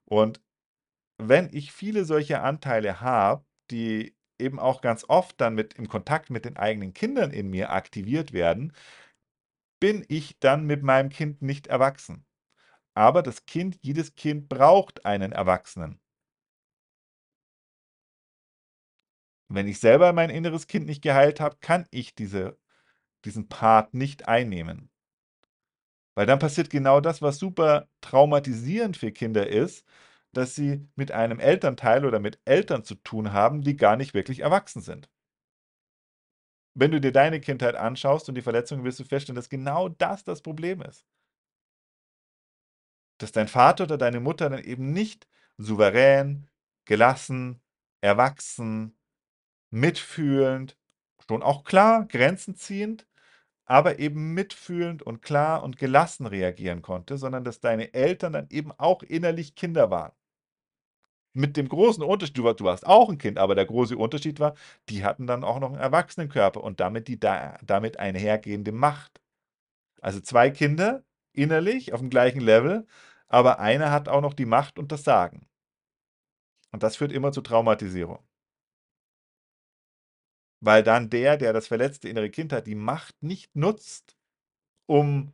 Und 0.06 0.42
wenn 1.18 1.50
ich 1.54 1.72
viele 1.72 2.06
solche 2.06 2.42
Anteile 2.42 3.02
habe, 3.02 3.46
die 3.72 4.16
eben 4.40 4.60
auch 4.60 4.82
ganz 4.82 5.06
oft 5.08 5.40
dann 5.42 5.56
mit 5.56 5.74
im 5.76 5.88
Kontakt 5.88 6.30
mit 6.30 6.46
den 6.46 6.58
eigenen 6.58 6.94
Kindern 6.94 7.32
in 7.32 7.50
mir 7.50 7.72
aktiviert 7.72 8.34
werden, 8.34 8.74
bin 9.80 10.06
ich 10.08 10.40
dann 10.40 10.66
mit 10.66 10.84
meinem 10.84 11.10
Kind 11.10 11.42
nicht 11.42 11.68
erwachsen. 11.68 12.26
Aber 12.96 13.24
das 13.24 13.46
Kind 13.46 13.78
jedes 13.82 14.16
Kind 14.16 14.50
braucht 14.50 15.06
einen 15.06 15.32
Erwachsenen. 15.32 16.00
Wenn 19.50 19.68
ich 19.68 19.80
selber 19.80 20.14
mein 20.14 20.30
inneres 20.30 20.68
Kind 20.68 20.88
nicht 20.88 21.02
geheilt 21.02 21.40
habe, 21.40 21.58
kann 21.62 21.88
ich 21.92 22.16
diese 22.16 22.58
diesen 23.26 23.50
Part 23.50 23.94
nicht 23.94 24.28
einnehmen. 24.28 24.90
Weil 26.16 26.26
dann 26.26 26.40
passiert 26.40 26.70
genau 26.70 27.00
das, 27.02 27.22
was 27.22 27.38
super 27.38 27.88
traumatisierend 28.02 28.98
für 28.98 29.12
Kinder 29.12 29.48
ist, 29.48 29.86
dass 30.34 30.56
sie 30.56 30.88
mit 30.96 31.12
einem 31.12 31.40
Elternteil 31.40 32.06
oder 32.06 32.20
mit 32.20 32.40
Eltern 32.46 32.84
zu 32.84 32.96
tun 32.96 33.34
haben, 33.34 33.62
die 33.62 33.76
gar 33.76 33.96
nicht 33.96 34.14
wirklich 34.14 34.42
erwachsen 34.42 34.82
sind. 34.82 35.10
Wenn 36.76 36.92
du 36.92 37.02
dir 37.02 37.12
deine 37.12 37.40
Kindheit 37.42 37.76
anschaust 37.76 38.30
und 38.30 38.36
die 38.36 38.44
Verletzungen, 38.44 38.84
wirst 38.84 39.00
du 39.00 39.04
feststellen, 39.04 39.36
dass 39.36 39.50
genau 39.50 39.90
das 39.90 40.24
das 40.24 40.42
Problem 40.42 40.82
ist. 40.82 41.06
Dass 43.18 43.32
dein 43.32 43.48
Vater 43.48 43.86
oder 43.86 43.98
deine 43.98 44.20
Mutter 44.20 44.50
dann 44.50 44.64
eben 44.64 44.92
nicht 44.92 45.28
souverän, 45.58 46.48
gelassen, 46.86 47.62
erwachsen, 48.02 48.96
mitfühlend, 49.72 50.78
schon 51.28 51.42
auch 51.42 51.64
klar, 51.64 52.06
Grenzen 52.06 52.56
ziehend, 52.56 53.08
aber 53.68 54.00
eben 54.00 54.34
mitfühlend 54.34 55.04
und 55.04 55.22
klar 55.22 55.62
und 55.64 55.78
gelassen 55.78 56.26
reagieren 56.26 56.82
konnte, 56.82 57.18
sondern 57.18 57.44
dass 57.44 57.60
deine 57.60 57.94
Eltern 57.94 58.34
dann 58.34 58.48
eben 58.50 58.72
auch 58.72 59.04
innerlich 59.04 59.56
Kinder 59.56 59.92
waren. 59.92 60.14
Mit 61.34 61.56
dem 61.58 61.70
großen 61.70 62.04
Unterschied, 62.04 62.38
du, 62.38 62.44
war, 62.46 62.56
du 62.56 62.64
warst 62.64 62.88
auch 62.88 63.10
ein 63.10 63.18
Kind, 63.20 63.38
aber 63.38 63.54
der 63.54 63.66
große 63.66 63.96
Unterschied 63.98 64.40
war, 64.40 64.56
die 64.90 65.04
hatten 65.06 65.28
dann 65.28 65.44
auch 65.44 65.60
noch 65.60 65.70
einen 65.70 65.80
Erwachsenenkörper 65.80 66.64
und 66.64 66.80
damit 66.80 67.08
die 67.08 67.20
da, 67.20 67.60
damit 67.64 68.00
einhergehende 68.00 68.72
Macht. 68.72 69.22
Also 70.02 70.20
zwei 70.22 70.50
Kinder 70.50 71.04
innerlich 71.34 71.94
auf 71.94 72.00
dem 72.00 72.10
gleichen 72.10 72.42
Level, 72.42 72.88
aber 73.28 73.60
einer 73.60 73.92
hat 73.92 74.10
auch 74.10 74.22
noch 74.22 74.34
die 74.34 74.46
Macht 74.46 74.80
und 74.80 74.92
das 74.92 75.04
Sagen. 75.04 75.48
Und 76.72 76.84
das 76.84 76.96
führt 76.96 77.12
immer 77.12 77.32
zu 77.34 77.42
Traumatisierung. 77.42 78.20
Weil 80.60 80.84
dann 80.84 81.10
der, 81.10 81.38
der 81.38 81.54
das 81.54 81.68
verletzte 81.68 82.10
innere 82.10 82.30
Kind 82.30 82.52
hat, 82.52 82.68
die 82.68 82.76
Macht 82.76 83.22
nicht 83.22 83.56
nutzt, 83.56 84.18
um 84.88 85.34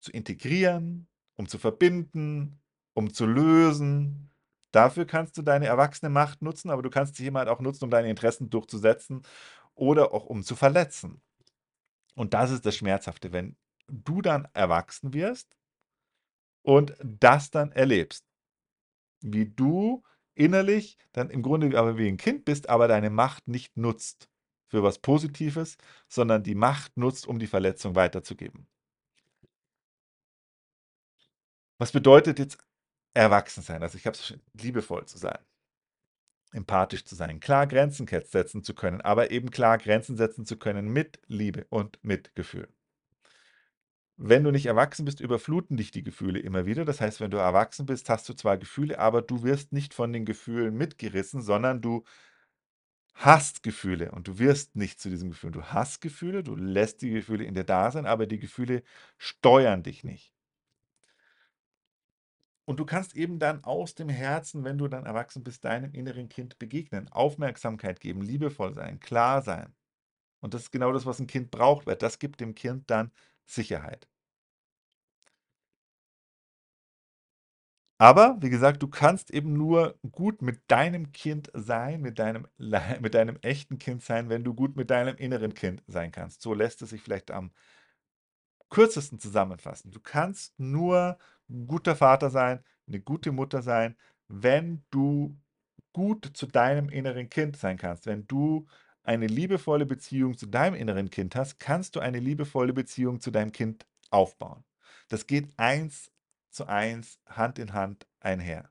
zu 0.00 0.10
integrieren, 0.12 1.08
um 1.36 1.48
zu 1.48 1.58
verbinden, 1.58 2.60
um 2.94 3.12
zu 3.12 3.26
lösen. 3.26 4.30
Dafür 4.72 5.06
kannst 5.06 5.36
du 5.38 5.42
deine 5.42 5.66
erwachsene 5.66 6.10
Macht 6.10 6.42
nutzen, 6.42 6.70
aber 6.70 6.82
du 6.82 6.90
kannst 6.90 7.16
sie 7.16 7.26
eben 7.26 7.36
halt 7.36 7.48
auch 7.48 7.60
nutzen, 7.60 7.84
um 7.84 7.90
deine 7.90 8.10
Interessen 8.10 8.50
durchzusetzen 8.50 9.22
oder 9.74 10.12
auch 10.12 10.26
um 10.26 10.42
zu 10.42 10.56
verletzen. 10.56 11.22
Und 12.14 12.34
das 12.34 12.50
ist 12.50 12.66
das 12.66 12.76
Schmerzhafte, 12.76 13.32
wenn 13.32 13.56
du 13.86 14.20
dann 14.20 14.48
erwachsen 14.52 15.14
wirst 15.14 15.56
und 16.62 16.94
das 17.02 17.50
dann 17.50 17.72
erlebst. 17.72 18.24
Wie 19.20 19.46
du 19.46 20.02
innerlich 20.38 20.96
dann 21.12 21.30
im 21.30 21.42
Grunde 21.42 21.78
aber 21.78 21.98
wie 21.98 22.08
ein 22.08 22.16
Kind 22.16 22.44
bist, 22.44 22.68
aber 22.68 22.88
deine 22.88 23.10
Macht 23.10 23.48
nicht 23.48 23.76
nutzt 23.76 24.28
für 24.68 24.82
was 24.82 24.98
Positives, 24.98 25.78
sondern 26.08 26.42
die 26.42 26.54
Macht 26.54 26.96
nutzt, 26.96 27.26
um 27.26 27.38
die 27.38 27.46
Verletzung 27.46 27.94
weiterzugeben. 27.94 28.66
Was 31.78 31.92
bedeutet 31.92 32.38
jetzt 32.38 32.58
erwachsen 33.14 33.62
sein? 33.62 33.82
Also 33.82 33.98
ich 33.98 34.06
habe 34.06 34.16
es 34.16 34.34
liebevoll 34.54 35.06
zu 35.06 35.18
sein, 35.18 35.38
empathisch 36.52 37.04
zu 37.04 37.14
sein, 37.14 37.40
klar 37.40 37.66
Grenzen 37.66 38.06
setzen 38.06 38.62
zu 38.62 38.74
können, 38.74 39.00
aber 39.00 39.30
eben 39.30 39.50
klar 39.50 39.78
Grenzen 39.78 40.16
setzen 40.16 40.44
zu 40.44 40.58
können 40.58 40.88
mit 40.88 41.20
Liebe 41.26 41.66
und 41.70 41.98
mit 42.02 42.34
Gefühl. 42.34 42.68
Wenn 44.20 44.42
du 44.42 44.50
nicht 44.50 44.66
erwachsen 44.66 45.04
bist, 45.04 45.20
überfluten 45.20 45.76
dich 45.76 45.92
die 45.92 46.02
Gefühle 46.02 46.40
immer 46.40 46.66
wieder. 46.66 46.84
Das 46.84 47.00
heißt, 47.00 47.20
wenn 47.20 47.30
du 47.30 47.36
erwachsen 47.36 47.86
bist, 47.86 48.10
hast 48.10 48.28
du 48.28 48.34
zwar 48.34 48.58
Gefühle, 48.58 48.98
aber 48.98 49.22
du 49.22 49.44
wirst 49.44 49.72
nicht 49.72 49.94
von 49.94 50.12
den 50.12 50.24
Gefühlen 50.24 50.76
mitgerissen, 50.76 51.40
sondern 51.40 51.80
du 51.80 52.02
hast 53.14 53.62
Gefühle 53.62 54.10
und 54.10 54.26
du 54.26 54.38
wirst 54.40 54.74
nicht 54.74 55.00
zu 55.00 55.08
diesen 55.08 55.30
Gefühlen. 55.30 55.52
Du 55.52 55.62
hast 55.66 56.00
Gefühle, 56.00 56.42
du 56.42 56.56
lässt 56.56 57.00
die 57.02 57.10
Gefühle 57.10 57.44
in 57.44 57.54
dir 57.54 57.62
da 57.64 57.92
sein, 57.92 58.06
aber 58.06 58.26
die 58.26 58.40
Gefühle 58.40 58.82
steuern 59.18 59.84
dich 59.84 60.02
nicht. 60.02 60.34
Und 62.64 62.80
du 62.80 62.84
kannst 62.84 63.14
eben 63.16 63.38
dann 63.38 63.62
aus 63.64 63.94
dem 63.94 64.08
Herzen, 64.08 64.64
wenn 64.64 64.78
du 64.78 64.88
dann 64.88 65.06
erwachsen 65.06 65.44
bist, 65.44 65.64
deinem 65.64 65.94
inneren 65.94 66.28
Kind 66.28 66.58
begegnen, 66.58 67.08
Aufmerksamkeit 67.08 68.00
geben, 68.00 68.20
liebevoll 68.22 68.74
sein, 68.74 68.98
klar 69.00 69.42
sein. 69.42 69.74
Und 70.40 70.54
das 70.54 70.62
ist 70.64 70.72
genau 70.72 70.92
das, 70.92 71.06
was 71.06 71.20
ein 71.20 71.28
Kind 71.28 71.50
braucht, 71.52 71.86
weil 71.86 71.96
das 71.96 72.18
gibt 72.18 72.40
dem 72.40 72.54
Kind 72.54 72.90
dann 72.90 73.12
Sicherheit. 73.48 74.08
Aber 78.00 78.36
wie 78.40 78.50
gesagt, 78.50 78.82
du 78.82 78.88
kannst 78.88 79.30
eben 79.32 79.54
nur 79.54 79.98
gut 80.12 80.40
mit 80.40 80.60
deinem 80.70 81.10
Kind 81.12 81.50
sein, 81.54 82.00
mit 82.00 82.18
deinem, 82.20 82.46
mit 83.00 83.14
deinem 83.14 83.36
echten 83.42 83.78
Kind 83.78 84.02
sein, 84.02 84.28
wenn 84.28 84.44
du 84.44 84.54
gut 84.54 84.76
mit 84.76 84.90
deinem 84.90 85.16
inneren 85.16 85.54
Kind 85.54 85.82
sein 85.88 86.12
kannst. 86.12 86.40
So 86.42 86.54
lässt 86.54 86.80
es 86.82 86.90
sich 86.90 87.02
vielleicht 87.02 87.30
am 87.32 87.50
kürzesten 88.70 89.18
zusammenfassen. 89.18 89.90
Du 89.90 90.00
kannst 90.00 90.58
nur 90.58 91.18
ein 91.48 91.66
guter 91.66 91.96
Vater 91.96 92.30
sein, 92.30 92.62
eine 92.86 93.00
gute 93.00 93.32
Mutter 93.32 93.62
sein, 93.62 93.96
wenn 94.28 94.84
du 94.90 95.36
gut 95.92 96.30
zu 96.34 96.46
deinem 96.46 96.88
inneren 96.90 97.30
Kind 97.30 97.56
sein 97.56 97.78
kannst, 97.78 98.06
wenn 98.06 98.26
du 98.26 98.66
eine 99.02 99.26
liebevolle 99.26 99.86
Beziehung 99.86 100.36
zu 100.36 100.46
deinem 100.46 100.74
inneren 100.74 101.10
Kind 101.10 101.34
hast, 101.36 101.58
kannst 101.58 101.96
du 101.96 102.00
eine 102.00 102.18
liebevolle 102.20 102.72
Beziehung 102.72 103.20
zu 103.20 103.30
deinem 103.30 103.52
Kind 103.52 103.86
aufbauen. 104.10 104.64
Das 105.08 105.26
geht 105.26 105.58
eins 105.58 106.12
zu 106.50 106.66
eins, 106.66 107.20
Hand 107.26 107.58
in 107.58 107.72
Hand 107.72 108.06
einher. 108.20 108.70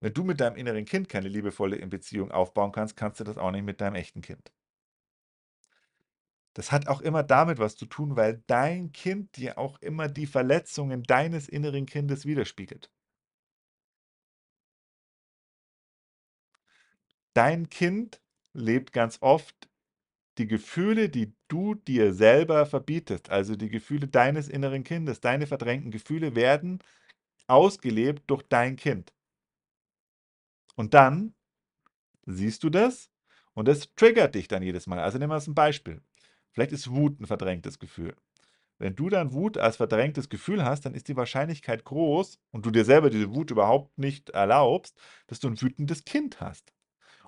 Wenn 0.00 0.14
du 0.14 0.24
mit 0.24 0.40
deinem 0.40 0.56
inneren 0.56 0.84
Kind 0.84 1.08
keine 1.08 1.28
liebevolle 1.28 1.84
Beziehung 1.86 2.30
aufbauen 2.32 2.72
kannst, 2.72 2.96
kannst 2.96 3.20
du 3.20 3.24
das 3.24 3.38
auch 3.38 3.52
nicht 3.52 3.64
mit 3.64 3.80
deinem 3.80 3.94
echten 3.94 4.20
Kind. 4.20 4.52
Das 6.54 6.70
hat 6.70 6.88
auch 6.88 7.00
immer 7.00 7.22
damit 7.22 7.58
was 7.58 7.76
zu 7.76 7.86
tun, 7.86 8.16
weil 8.16 8.42
dein 8.46 8.92
Kind 8.92 9.36
dir 9.36 9.58
auch 9.58 9.78
immer 9.80 10.08
die 10.08 10.26
Verletzungen 10.26 11.02
deines 11.02 11.48
inneren 11.48 11.86
Kindes 11.86 12.26
widerspiegelt. 12.26 12.90
Dein 17.34 17.70
Kind 17.70 18.20
lebt 18.54 18.92
ganz 18.92 19.18
oft 19.20 19.68
die 20.38 20.46
Gefühle, 20.46 21.08
die 21.08 21.34
du 21.48 21.74
dir 21.74 22.14
selber 22.14 22.66
verbietest, 22.66 23.30
also 23.30 23.56
die 23.56 23.68
Gefühle 23.68 24.08
deines 24.08 24.48
inneren 24.48 24.84
Kindes, 24.84 25.20
deine 25.20 25.46
verdrängten 25.46 25.90
Gefühle 25.90 26.34
werden 26.34 26.80
ausgelebt 27.46 28.24
durch 28.28 28.42
dein 28.44 28.76
Kind. 28.76 29.12
Und 30.76 30.94
dann 30.94 31.34
siehst 32.26 32.62
du 32.64 32.70
das 32.70 33.10
und 33.54 33.68
das 33.68 33.94
triggert 33.94 34.34
dich 34.34 34.48
dann 34.48 34.62
jedes 34.62 34.86
Mal. 34.86 35.00
Also 35.00 35.18
nehmen 35.18 35.32
wir 35.32 35.36
es 35.36 35.46
ein 35.46 35.54
Beispiel. 35.54 36.02
Vielleicht 36.52 36.72
ist 36.72 36.90
Wut 36.90 37.20
ein 37.20 37.26
verdrängtes 37.26 37.78
Gefühl. 37.78 38.16
Wenn 38.78 38.96
du 38.96 39.08
dann 39.08 39.32
Wut 39.32 39.58
als 39.58 39.76
verdrängtes 39.76 40.28
Gefühl 40.28 40.64
hast, 40.64 40.84
dann 40.86 40.94
ist 40.94 41.08
die 41.08 41.16
Wahrscheinlichkeit 41.16 41.84
groß 41.84 42.40
und 42.50 42.66
du 42.66 42.70
dir 42.70 42.84
selber 42.84 43.10
diese 43.10 43.32
Wut 43.34 43.50
überhaupt 43.50 43.96
nicht 43.98 44.30
erlaubst, 44.30 44.98
dass 45.28 45.40
du 45.40 45.48
ein 45.48 45.60
wütendes 45.60 46.04
Kind 46.04 46.40
hast. 46.40 46.72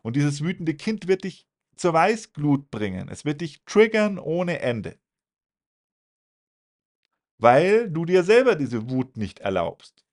Und 0.04 0.16
dieses 0.16 0.42
wütende 0.42 0.74
Kind 0.74 1.08
wird 1.08 1.24
dich 1.24 1.48
zur 1.76 1.94
Weißglut 1.94 2.70
bringen. 2.70 3.08
Es 3.08 3.24
wird 3.24 3.40
dich 3.40 3.64
triggern 3.64 4.18
ohne 4.18 4.60
Ende. 4.60 4.98
Weil 7.38 7.90
du 7.90 8.04
dir 8.04 8.22
selber 8.22 8.54
diese 8.54 8.90
Wut 8.90 9.16
nicht 9.16 9.40
erlaubst. 9.40 10.04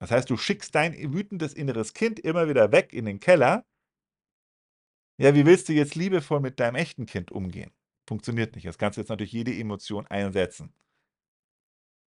Das 0.00 0.10
heißt, 0.10 0.28
du 0.28 0.36
schickst 0.36 0.74
dein 0.74 0.92
wütendes 1.14 1.54
inneres 1.54 1.94
Kind 1.94 2.18
immer 2.18 2.48
wieder 2.48 2.72
weg 2.72 2.92
in 2.92 3.04
den 3.06 3.20
Keller. 3.20 3.64
Ja, 5.18 5.34
wie 5.34 5.46
willst 5.46 5.68
du 5.68 5.72
jetzt 5.72 5.94
liebevoll 5.94 6.40
mit 6.40 6.58
deinem 6.58 6.74
echten 6.74 7.06
Kind 7.06 7.30
umgehen? 7.30 7.70
Funktioniert 8.06 8.54
nicht. 8.54 8.66
Das 8.66 8.76
kannst 8.76 8.96
du 8.96 9.00
jetzt 9.00 9.08
natürlich 9.08 9.32
jede 9.32 9.54
Emotion 9.56 10.06
einsetzen. 10.08 10.74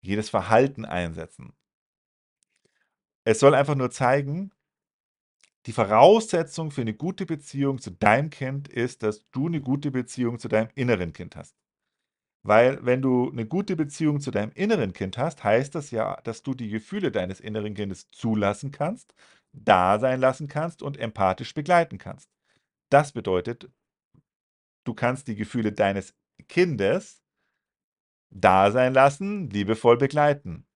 Jedes 0.01 0.29
Verhalten 0.29 0.83
einsetzen. 0.83 1.53
Es 3.23 3.39
soll 3.39 3.53
einfach 3.53 3.75
nur 3.75 3.91
zeigen, 3.91 4.51
die 5.67 5.73
Voraussetzung 5.73 6.71
für 6.71 6.81
eine 6.81 6.93
gute 6.93 7.25
Beziehung 7.25 7.79
zu 7.79 7.91
deinem 7.91 8.29
Kind 8.29 8.69
ist, 8.69 9.03
dass 9.03 9.29
du 9.31 9.47
eine 9.47 9.61
gute 9.61 9.91
Beziehung 9.91 10.39
zu 10.39 10.47
deinem 10.47 10.69
inneren 10.75 11.11
Kind 11.11 11.35
hast. 11.35 11.55
Weil 12.43 12.85
wenn 12.85 13.01
du 13.01 13.29
eine 13.29 13.45
gute 13.45 13.75
Beziehung 13.75 14.21
zu 14.21 14.31
deinem 14.31 14.51
inneren 14.53 14.93
Kind 14.93 15.17
hast, 15.17 15.43
heißt 15.43 15.75
das 15.75 15.91
ja, 15.91 16.21
dass 16.23 16.43
du 16.43 16.53
die 16.53 16.69
Gefühle 16.69 17.11
deines 17.11 17.41
inneren 17.41 17.73
Kindes 17.73 18.09
zulassen 18.11 18.71
kannst, 18.71 19.13
da 19.51 19.99
sein 19.99 20.21
lassen 20.21 20.47
kannst 20.47 20.81
und 20.81 20.97
empathisch 20.97 21.53
begleiten 21.53 21.97
kannst. 21.97 22.29
Das 22.89 23.11
bedeutet, 23.11 23.69
du 24.85 24.93
kannst 24.93 25.27
die 25.27 25.35
Gefühle 25.35 25.73
deines 25.73 26.15
Kindes 26.47 27.21
da 28.29 28.71
sein 28.71 28.93
lassen, 28.93 29.49
liebevoll 29.49 29.97
begleiten. 29.97 30.66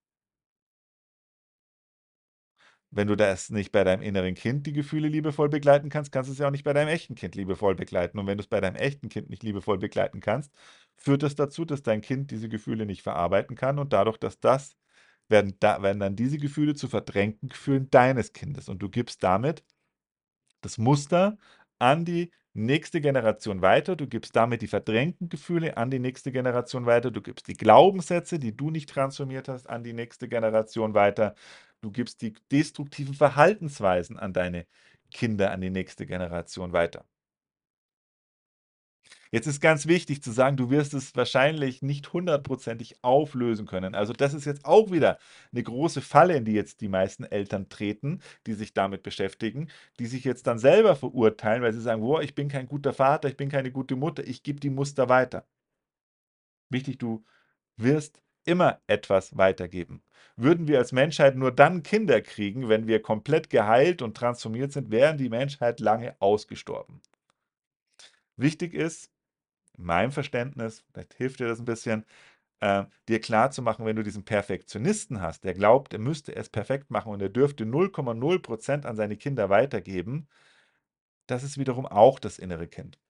Wenn 2.94 3.08
du 3.08 3.16
das 3.16 3.48
nicht 3.50 3.72
bei 3.72 3.84
deinem 3.84 4.02
inneren 4.02 4.34
Kind 4.34 4.66
die 4.66 4.74
Gefühle 4.74 5.08
liebevoll 5.08 5.48
begleiten 5.48 5.88
kannst, 5.88 6.12
kannst 6.12 6.28
du 6.28 6.32
es 6.34 6.38
ja 6.38 6.46
auch 6.48 6.50
nicht 6.50 6.64
bei 6.64 6.74
deinem 6.74 6.88
echten 6.88 7.14
Kind 7.14 7.34
liebevoll 7.34 7.74
begleiten. 7.74 8.18
Und 8.18 8.26
wenn 8.26 8.36
du 8.36 8.42
es 8.42 8.48
bei 8.48 8.60
deinem 8.60 8.76
echten 8.76 9.08
Kind 9.08 9.30
nicht 9.30 9.42
liebevoll 9.42 9.78
begleiten 9.78 10.20
kannst, 10.20 10.52
führt 10.96 11.22
das 11.22 11.34
dazu, 11.34 11.64
dass 11.64 11.82
dein 11.82 12.02
Kind 12.02 12.30
diese 12.30 12.50
Gefühle 12.50 12.84
nicht 12.84 13.02
verarbeiten 13.02 13.56
kann 13.56 13.78
und 13.78 13.94
dadurch, 13.94 14.18
dass 14.18 14.40
das 14.40 14.76
werden, 15.28 15.56
da, 15.60 15.82
werden 15.82 16.00
dann 16.00 16.16
diese 16.16 16.36
Gefühle 16.38 16.74
zu 16.74 16.86
verdrängten 16.88 17.48
Gefühlen 17.48 17.90
deines 17.90 18.34
Kindes 18.34 18.68
und 18.68 18.80
du 18.82 18.90
gibst 18.90 19.22
damit 19.22 19.64
das 20.60 20.78
Muster 20.78 21.38
an 21.78 22.04
die 22.04 22.30
nächste 22.54 23.00
Generation 23.00 23.62
weiter. 23.62 23.96
Du 23.96 24.06
gibst 24.06 24.36
damit 24.36 24.62
die 24.62 24.68
verdrängten 24.68 25.28
Gefühle 25.28 25.76
an 25.76 25.90
die 25.90 25.98
nächste 25.98 26.32
Generation 26.32 26.86
weiter. 26.86 27.10
Du 27.10 27.22
gibst 27.22 27.48
die 27.48 27.54
Glaubenssätze, 27.56 28.38
die 28.38 28.56
du 28.56 28.70
nicht 28.70 28.88
transformiert 28.90 29.48
hast, 29.48 29.68
an 29.68 29.82
die 29.84 29.92
nächste 29.94 30.28
Generation 30.28 30.94
weiter. 30.94 31.34
Du 31.82 31.90
gibst 31.90 32.22
die 32.22 32.32
destruktiven 32.50 33.14
Verhaltensweisen 33.14 34.18
an 34.18 34.32
deine 34.32 34.66
Kinder, 35.12 35.50
an 35.50 35.60
die 35.60 35.70
nächste 35.70 36.06
Generation 36.06 36.72
weiter. 36.72 37.04
Jetzt 39.32 39.46
ist 39.46 39.60
ganz 39.60 39.86
wichtig 39.86 40.22
zu 40.22 40.30
sagen, 40.30 40.56
du 40.56 40.70
wirst 40.70 40.94
es 40.94 41.16
wahrscheinlich 41.16 41.80
nicht 41.82 42.12
hundertprozentig 42.12 42.96
auflösen 43.02 43.66
können. 43.66 43.94
Also 43.94 44.12
das 44.12 44.34
ist 44.34 44.44
jetzt 44.44 44.64
auch 44.64 44.90
wieder 44.92 45.18
eine 45.52 45.62
große 45.62 46.02
Falle, 46.02 46.36
in 46.36 46.44
die 46.44 46.52
jetzt 46.52 46.80
die 46.82 46.88
meisten 46.88 47.24
Eltern 47.24 47.68
treten, 47.68 48.20
die 48.46 48.52
sich 48.54 48.74
damit 48.74 49.02
beschäftigen, 49.02 49.68
die 49.98 50.06
sich 50.06 50.24
jetzt 50.24 50.46
dann 50.46 50.58
selber 50.58 50.94
verurteilen, 50.96 51.62
weil 51.62 51.72
sie 51.72 51.80
sagen, 51.80 52.02
boah, 52.02 52.22
ich 52.22 52.34
bin 52.34 52.48
kein 52.48 52.68
guter 52.68 52.92
Vater, 52.92 53.28
ich 53.28 53.36
bin 53.36 53.48
keine 53.48 53.72
gute 53.72 53.96
Mutter, 53.96 54.24
ich 54.26 54.42
gebe 54.42 54.60
die 54.60 54.70
Muster 54.70 55.08
weiter. 55.08 55.46
Wichtig, 56.70 56.98
du 56.98 57.24
wirst 57.76 58.22
immer 58.44 58.80
etwas 58.86 59.36
weitergeben. 59.36 60.02
Würden 60.36 60.68
wir 60.68 60.78
als 60.78 60.92
Menschheit 60.92 61.36
nur 61.36 61.52
dann 61.52 61.82
Kinder 61.82 62.20
kriegen, 62.20 62.68
wenn 62.68 62.86
wir 62.86 63.02
komplett 63.02 63.50
geheilt 63.50 64.02
und 64.02 64.16
transformiert 64.16 64.72
sind, 64.72 64.90
wären 64.90 65.18
die 65.18 65.28
Menschheit 65.28 65.80
lange 65.80 66.16
ausgestorben. 66.20 67.00
Wichtig 68.36 68.74
ist, 68.74 69.10
in 69.76 69.84
meinem 69.84 70.12
Verständnis, 70.12 70.84
vielleicht 70.92 71.14
hilft 71.14 71.40
dir 71.40 71.48
das 71.48 71.58
ein 71.58 71.64
bisschen, 71.64 72.04
äh, 72.60 72.84
dir 73.08 73.20
klarzumachen, 73.20 73.84
wenn 73.84 73.96
du 73.96 74.02
diesen 74.02 74.24
Perfektionisten 74.24 75.20
hast, 75.20 75.44
der 75.44 75.54
glaubt, 75.54 75.92
er 75.92 75.98
müsste 75.98 76.34
es 76.36 76.48
perfekt 76.48 76.90
machen 76.90 77.12
und 77.12 77.20
er 77.20 77.28
dürfte 77.28 77.64
0,0% 77.64 78.86
an 78.86 78.96
seine 78.96 79.16
Kinder 79.16 79.50
weitergeben, 79.50 80.28
das 81.26 81.42
ist 81.44 81.58
wiederum 81.58 81.86
auch 81.86 82.18
das 82.18 82.38
innere 82.38 82.68
Kind 82.68 83.01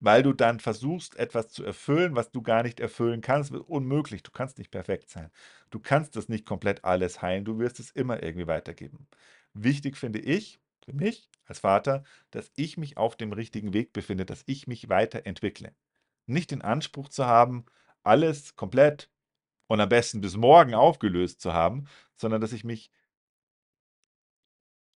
weil 0.00 0.22
du 0.22 0.32
dann 0.32 0.60
versuchst, 0.60 1.16
etwas 1.16 1.48
zu 1.48 1.64
erfüllen, 1.64 2.16
was 2.16 2.30
du 2.30 2.42
gar 2.42 2.62
nicht 2.62 2.80
erfüllen 2.80 3.20
kannst. 3.20 3.52
Ist 3.52 3.60
unmöglich. 3.60 4.22
Du 4.22 4.30
kannst 4.30 4.58
nicht 4.58 4.70
perfekt 4.70 5.10
sein. 5.10 5.30
Du 5.70 5.80
kannst 5.80 6.16
das 6.16 6.28
nicht 6.28 6.46
komplett 6.46 6.84
alles 6.84 7.22
heilen. 7.22 7.44
Du 7.44 7.58
wirst 7.58 7.80
es 7.80 7.90
immer 7.90 8.22
irgendwie 8.22 8.46
weitergeben. 8.46 9.08
Wichtig 9.54 9.96
finde 9.96 10.18
ich, 10.20 10.60
für 10.84 10.92
mich 10.92 11.28
als 11.46 11.60
Vater, 11.60 12.04
dass 12.30 12.52
ich 12.56 12.76
mich 12.76 12.96
auf 12.96 13.16
dem 13.16 13.32
richtigen 13.32 13.72
Weg 13.72 13.92
befinde, 13.92 14.24
dass 14.24 14.44
ich 14.46 14.66
mich 14.66 14.88
weiterentwickle. 14.88 15.74
Nicht 16.26 16.50
den 16.50 16.62
Anspruch 16.62 17.08
zu 17.08 17.26
haben, 17.26 17.64
alles 18.02 18.54
komplett 18.56 19.10
und 19.66 19.80
am 19.80 19.88
besten 19.88 20.20
bis 20.20 20.36
morgen 20.36 20.74
aufgelöst 20.74 21.40
zu 21.40 21.52
haben, 21.52 21.88
sondern 22.16 22.40
dass 22.40 22.52
ich 22.52 22.64
mich 22.64 22.90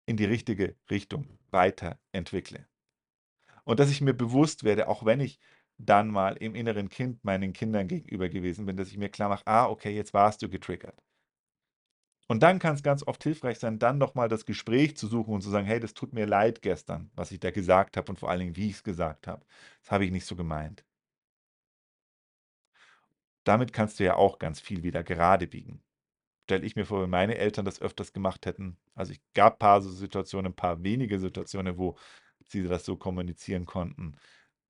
in 0.06 0.16
die 0.16 0.24
richtige 0.24 0.76
Richtung 0.90 1.38
weiterentwickle. 1.50 2.69
Und 3.64 3.80
dass 3.80 3.90
ich 3.90 4.00
mir 4.00 4.14
bewusst 4.14 4.64
werde, 4.64 4.88
auch 4.88 5.04
wenn 5.04 5.20
ich 5.20 5.38
dann 5.78 6.08
mal 6.08 6.36
im 6.36 6.54
inneren 6.54 6.88
Kind 6.88 7.24
meinen 7.24 7.52
Kindern 7.52 7.88
gegenüber 7.88 8.28
gewesen 8.28 8.66
bin, 8.66 8.76
dass 8.76 8.88
ich 8.88 8.98
mir 8.98 9.08
klar 9.08 9.28
mache, 9.28 9.46
ah, 9.46 9.66
okay, 9.66 9.94
jetzt 9.94 10.14
warst 10.14 10.42
du 10.42 10.48
getriggert. 10.48 11.02
Und 12.28 12.44
dann 12.44 12.60
kann 12.60 12.76
es 12.76 12.84
ganz 12.84 13.04
oft 13.04 13.22
hilfreich 13.24 13.58
sein, 13.58 13.80
dann 13.80 13.98
nochmal 13.98 14.28
das 14.28 14.46
Gespräch 14.46 14.96
zu 14.96 15.08
suchen 15.08 15.34
und 15.34 15.40
zu 15.42 15.50
sagen, 15.50 15.66
hey, 15.66 15.80
das 15.80 15.94
tut 15.94 16.12
mir 16.12 16.26
leid 16.26 16.62
gestern, 16.62 17.10
was 17.16 17.32
ich 17.32 17.40
da 17.40 17.50
gesagt 17.50 17.96
habe 17.96 18.08
und 18.12 18.20
vor 18.20 18.30
allen 18.30 18.38
Dingen, 18.38 18.56
wie 18.56 18.68
ich 18.68 18.76
es 18.76 18.84
gesagt 18.84 19.26
habe. 19.26 19.44
Das 19.82 19.90
habe 19.90 20.04
ich 20.04 20.12
nicht 20.12 20.26
so 20.26 20.36
gemeint. 20.36 20.84
Damit 23.44 23.72
kannst 23.72 23.98
du 23.98 24.04
ja 24.04 24.14
auch 24.14 24.38
ganz 24.38 24.60
viel 24.60 24.82
wieder 24.84 25.02
gerade 25.02 25.46
biegen. 25.48 25.82
Stelle 26.44 26.64
ich 26.64 26.76
mir 26.76 26.84
vor, 26.84 27.02
wenn 27.02 27.10
meine 27.10 27.36
Eltern 27.36 27.64
das 27.64 27.80
öfters 27.82 28.12
gemacht 28.12 28.46
hätten. 28.46 28.76
Also 28.94 29.12
ich 29.12 29.20
gab 29.34 29.54
ein 29.54 29.58
paar 29.58 29.82
so 29.82 29.90
Situationen, 29.90 30.52
ein 30.52 30.56
paar 30.56 30.82
wenige 30.84 31.18
Situationen, 31.18 31.78
wo 31.78 31.96
sie 32.50 32.64
das 32.64 32.84
so 32.84 32.96
kommunizieren 32.96 33.66
konnten, 33.66 34.16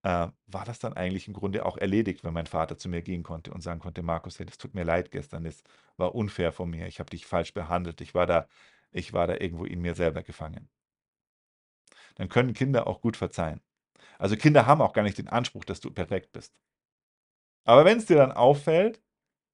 äh, 0.02 0.28
war 0.46 0.64
das 0.64 0.78
dann 0.78 0.94
eigentlich 0.94 1.28
im 1.28 1.34
Grunde 1.34 1.66
auch 1.66 1.76
erledigt, 1.76 2.24
wenn 2.24 2.34
mein 2.34 2.46
Vater 2.46 2.78
zu 2.78 2.88
mir 2.88 3.02
gehen 3.02 3.22
konnte 3.22 3.52
und 3.52 3.62
sagen 3.62 3.80
konnte, 3.80 4.02
Markus, 4.02 4.38
hey, 4.38 4.46
das 4.46 4.58
tut 4.58 4.74
mir 4.74 4.84
leid 4.84 5.10
gestern, 5.10 5.44
das 5.44 5.62
war 5.96 6.14
unfair 6.14 6.52
von 6.52 6.70
mir, 6.70 6.86
ich 6.86 7.00
habe 7.00 7.10
dich 7.10 7.26
falsch 7.26 7.54
behandelt, 7.54 8.00
ich 8.00 8.14
war 8.14 8.26
da, 8.26 8.48
ich 8.92 9.12
war 9.12 9.26
da 9.26 9.34
irgendwo 9.38 9.64
in 9.64 9.80
mir 9.82 9.94
selber 9.94 10.22
gefangen. 10.22 10.68
Dann 12.16 12.28
können 12.28 12.54
Kinder 12.54 12.86
auch 12.86 13.00
gut 13.00 13.16
verzeihen. 13.16 13.60
Also 14.18 14.36
Kinder 14.36 14.66
haben 14.66 14.82
auch 14.82 14.92
gar 14.92 15.02
nicht 15.02 15.18
den 15.18 15.28
Anspruch, 15.28 15.64
dass 15.64 15.80
du 15.80 15.90
perfekt 15.90 16.32
bist. 16.32 16.54
Aber 17.64 17.84
wenn 17.84 17.98
es 17.98 18.06
dir 18.06 18.16
dann 18.16 18.32
auffällt, 18.32 19.00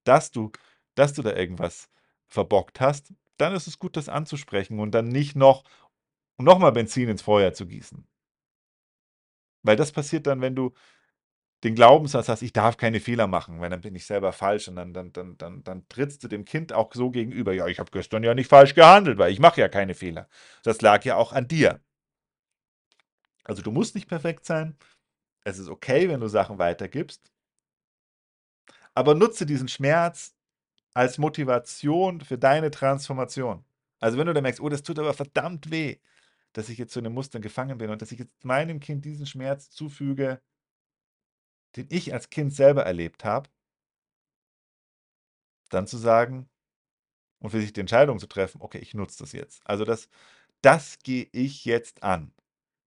dass 0.05 0.31
du, 0.31 0.53
dass 0.97 1.13
du 1.15 1.23
da 1.23 1.35
irgendwas 1.35 1.91
verbockt 2.29 2.81
hast, 2.81 3.13
dann 3.39 3.55
ist 3.55 3.67
es 3.67 3.79
gut, 3.79 3.97
das 3.97 4.09
anzusprechen 4.09 4.81
und 4.81 4.93
dann 4.93 5.09
nicht 5.09 5.37
noch, 5.37 5.65
noch 6.39 6.59
mal 6.59 6.73
Benzin 6.73 7.09
ins 7.09 7.23
Feuer 7.23 7.53
zu 7.53 7.67
gießen. 7.67 8.07
Weil 9.67 9.77
das 9.77 9.93
passiert 9.93 10.27
dann, 10.27 10.41
wenn 10.41 10.55
du 10.55 10.73
den 11.65 11.75
Glaubenssatz 11.75 12.29
hast, 12.29 12.43
ich 12.43 12.53
darf 12.53 12.77
keine 12.77 13.01
Fehler 13.01 13.27
machen, 13.27 13.61
weil 13.61 13.71
dann 13.71 13.81
bin 13.81 13.95
ich 13.95 14.07
selber 14.07 14.33
falsch 14.33 14.69
und 14.69 14.77
dann, 14.77 14.93
dann, 14.93 15.13
dann, 15.13 15.37
dann, 15.39 15.65
dann 15.65 15.89
trittst 15.89 16.23
du 16.23 16.29
dem 16.29 16.45
Kind 16.45 16.73
auch 16.73 16.93
so 16.95 17.11
gegenüber, 17.11 17.53
ja, 17.53 17.67
ich 17.67 17.79
habe 17.79 17.91
gestern 17.91 18.23
ja 18.23 18.35
nicht 18.35 18.49
falsch 18.49 18.75
gehandelt, 18.75 19.19
weil 19.19 19.33
ich 19.33 19.41
mache 19.41 19.61
ja 19.61 19.69
keine 19.69 19.95
Fehler. 19.95 20.29
Das 20.63 20.81
lag 20.83 21.05
ja 21.05 21.17
auch 21.17 21.33
an 21.33 21.49
dir. 21.49 21.81
Also 23.45 23.63
du 23.63 23.71
musst 23.71 23.95
nicht 23.95 24.09
perfekt 24.09 24.45
sein. 24.45 24.77
Es 25.45 25.59
ist 25.59 25.69
okay, 25.69 26.09
wenn 26.09 26.21
du 26.21 26.29
Sachen 26.29 26.59
weitergibst. 26.59 27.33
Aber 28.95 29.15
nutze 29.15 29.47
diesen 29.47 29.69
Schmerz 29.69 30.35
als 30.95 31.19
Motivation 31.19 32.21
für 32.21 32.39
deine 32.39 32.71
Transformation. 32.71 33.65
Also 34.01 34.19
wenn 34.19 34.27
du 34.27 34.35
dann 34.35 34.43
merkst, 34.43 34.61
oh, 34.61 34.69
das 34.69 34.83
tut 34.83 34.99
aber 34.99 35.15
verdammt 35.15 35.71
weh, 35.71 35.99
dass 36.57 36.71
ich 36.71 36.79
jetzt 36.79 36.95
so 36.95 37.01
in 37.01 37.05
den 37.05 37.13
Mustern 37.13 37.43
gefangen 37.43 37.77
bin 37.77 37.91
und 37.91 38.01
dass 38.01 38.13
ich 38.13 38.19
jetzt 38.19 38.45
meinem 38.45 38.81
Kind 38.81 39.05
diesen 39.05 39.27
Schmerz 39.27 39.69
zufüge, 39.69 40.41
den 41.77 41.87
ich 41.91 42.15
als 42.15 42.31
Kind 42.31 42.55
selber 42.55 42.85
erlebt 42.87 43.25
habe, 43.27 43.51
dann 45.69 45.87
zu 45.87 45.99
sagen 45.99 46.49
und 47.41 47.51
für 47.51 47.61
sich 47.61 47.75
die 47.75 47.81
Entscheidung 47.81 48.19
zu 48.19 48.27
treffen, 48.27 48.63
okay, 48.63 48.79
ich 48.79 48.95
nutze 48.95 49.19
das 49.19 49.33
jetzt. 49.33 49.61
Also 49.67 49.85
das, 49.85 50.09
das 50.63 50.99
gehe 51.01 51.29
ich 51.33 51.67
jetzt 51.67 52.03
an. 52.03 52.33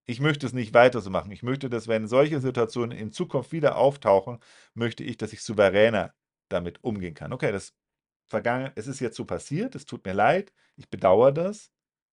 Ich 0.08 0.20
möchte 0.20 0.48
es 0.48 0.54
nicht 0.54 0.74
weiter 0.74 1.02
so 1.02 1.12
machen. 1.12 1.32
Ich 1.32 1.44
möchte, 1.44 1.70
dass 1.70 1.88
wenn 1.88 2.08
solche 2.08 2.40
Situationen 2.40 2.98
in 2.98 3.12
Zukunft 3.12 3.52
wieder 3.52 3.76
auftauchen, 3.78 4.40
möchte 4.74 5.04
ich, 5.04 5.18
dass 5.18 5.32
ich 5.32 5.44
souveräner 5.44 6.16
damit 6.50 6.84
umgehen 6.84 7.14
kann. 7.14 7.34
Okay, 7.34 7.52
das 7.52 7.76
vergangen, 8.30 8.72
es 8.76 8.88
ist 8.88 9.00
jetzt 9.00 9.18
so 9.18 9.26
passiert, 9.26 9.76
es 9.76 9.86
tut 9.86 10.06
mir 10.06 10.14
leid, 10.14 10.54
ich 10.76 10.90
bedauere 10.90 11.32
das. 11.32 11.72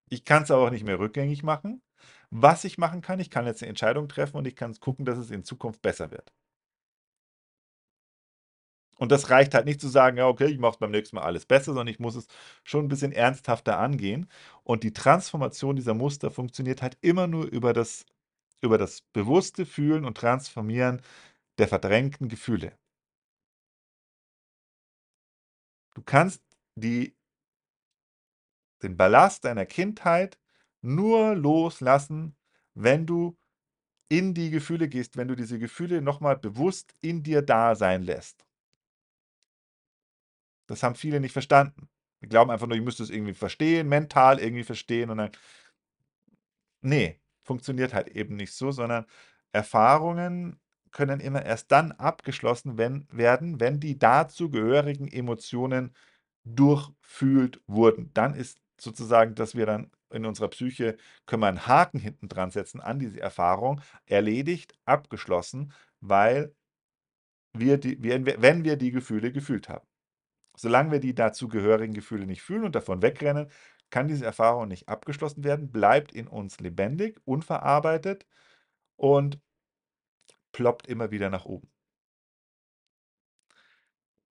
Ich 0.09 0.25
kann 0.25 0.43
es 0.43 0.51
aber 0.51 0.67
auch 0.67 0.71
nicht 0.71 0.85
mehr 0.85 0.99
rückgängig 0.99 1.43
machen. 1.43 1.83
Was 2.31 2.65
ich 2.65 2.79
machen 2.79 3.03
kann, 3.03 3.21
ich 3.21 3.31
kann 3.31 3.47
jetzt 3.47 3.63
eine 3.63 3.69
Entscheidung 3.71 4.09
treffen 4.09 4.37
und 4.37 4.47
ich 4.47 4.57
kann 4.57 4.75
gucken, 4.81 5.05
dass 5.05 5.19
es 5.19 5.31
in 5.31 5.45
Zukunft 5.45 5.83
besser 5.83 6.11
wird. 6.11 6.33
Und 8.99 9.13
das 9.13 9.29
reicht 9.31 9.55
halt 9.55 9.67
nicht 9.67 9.81
zu 9.81 9.89
sagen, 9.89 10.17
ja, 10.17 10.27
okay, 10.27 10.47
ich 10.47 10.59
mache 10.59 10.73
es 10.73 10.79
beim 10.79 10.91
nächsten 10.91 11.17
Mal 11.17 11.23
alles 11.23 11.45
besser, 11.47 11.67
sondern 11.67 11.89
ich 11.89 11.99
muss 11.99 12.15
es 12.17 12.27
schon 12.65 12.87
ein 12.87 12.89
bisschen 12.89 13.13
ernsthafter 13.13 13.79
angehen. 13.79 14.29
Und 14.65 14.83
die 14.85 14.93
Transformation 14.93 15.77
dieser 15.77 15.95
Muster 15.95 16.31
funktioniert 16.31 16.81
halt 16.83 16.97
immer 17.03 17.27
nur 17.27 17.45
über 17.47 17.73
das, 17.75 18.07
über 18.63 18.79
das 18.79 19.03
bewusste 19.13 19.67
Fühlen 19.67 20.05
und 20.07 20.17
Transformieren 20.19 21.03
der 21.59 21.69
verdrängten 21.69 22.29
Gefühle. 22.29 22.73
Du 25.95 26.03
kannst 26.03 26.43
die 26.77 27.17
den 28.83 28.97
Ballast 28.97 29.45
deiner 29.45 29.67
Kindheit 29.67 30.39
nur 30.83 31.35
loslassen, 31.35 32.37
wenn 32.75 33.07
du 33.07 33.37
in 34.09 34.35
die 34.35 34.51
Gefühle 34.51 34.89
gehst, 34.89 35.17
wenn 35.17 35.29
du 35.29 35.35
diese 35.35 35.59
Gefühle 35.59 36.01
nochmal 36.01 36.37
bewusst 36.37 36.95
in 37.01 37.23
dir 37.23 37.43
da 37.43 37.75
sein 37.75 38.03
lässt. 38.03 38.47
Das 40.67 40.83
haben 40.83 40.95
viele 40.95 41.21
nicht 41.21 41.33
verstanden. 41.33 41.89
Die 42.23 42.29
glauben 42.29 42.51
einfach 42.51 42.67
nur, 42.67 42.77
ich 42.77 42.85
müsste 42.85 43.03
es 43.03 43.11
irgendwie 43.11 43.35
verstehen, 43.35 43.89
mental 43.89 44.39
irgendwie 44.39 44.65
verstehen 44.65 45.11
und 45.11 45.19
dann. 45.19 45.31
Nee, 46.83 47.21
funktioniert 47.43 47.95
halt 47.95 48.09
eben 48.09 48.37
nicht 48.37 48.53
so, 48.53 48.71
sondern 48.71 49.07
Erfahrungen 49.53 50.61
können 50.93 51.21
immer 51.21 51.45
erst 51.45 51.73
dann 51.73 51.93
abgeschlossen 51.93 52.79
werden, 52.79 53.61
wenn 53.61 53.81
die 53.81 53.99
dazu 53.99 54.51
gehörigen 54.51 55.09
Emotionen 55.09 55.95
durchfühlt 56.45 57.61
wurden. 57.67 58.13
Dann 58.15 58.35
ist 58.35 58.61
sozusagen, 58.81 59.35
dass 59.35 59.55
wir 59.55 59.67
dann 59.67 59.91
in 60.11 60.27
unserer 60.27 60.49
Psyche 60.49 60.97
können 61.27 61.43
wir 61.43 61.49
einen 61.49 61.67
Haken 61.67 61.99
hinten 61.99 62.29
dran 62.29 62.51
setzen 62.51 62.81
an 62.81 62.99
diese 62.99 63.21
Erfahrung, 63.21 63.81
erledigt, 64.07 64.75
abgeschlossen, 64.85 65.73
weil 66.01 66.55
wir 67.53 67.79
die, 67.79 68.03
wenn 68.03 68.65
wir 68.65 68.77
die 68.77 68.91
Gefühle 68.91 69.33
gefühlt 69.33 69.69
haben. 69.69 69.87
Solange 70.57 70.93
wir 70.93 71.01
die 71.01 71.15
dazugehörigen 71.15 71.95
Gefühle 71.95 72.27
nicht 72.27 72.43
fühlen 72.43 72.65
und 72.65 72.75
davon 72.75 73.03
wegrennen, 73.03 73.51
kann 73.91 74.09
diese 74.09 74.25
Erfahrung 74.25 74.69
nicht 74.69 74.89
abgeschlossen 74.89 75.45
werden, 75.45 75.71
bleibt 75.71 76.13
in 76.13 76.29
uns 76.29 76.61
lebendig, 76.61 77.21
unverarbeitet 77.25 78.27
und 78.97 79.41
ploppt 80.53 80.87
immer 80.87 81.11
wieder 81.11 81.31
nach 81.31 81.45
oben. 81.45 81.71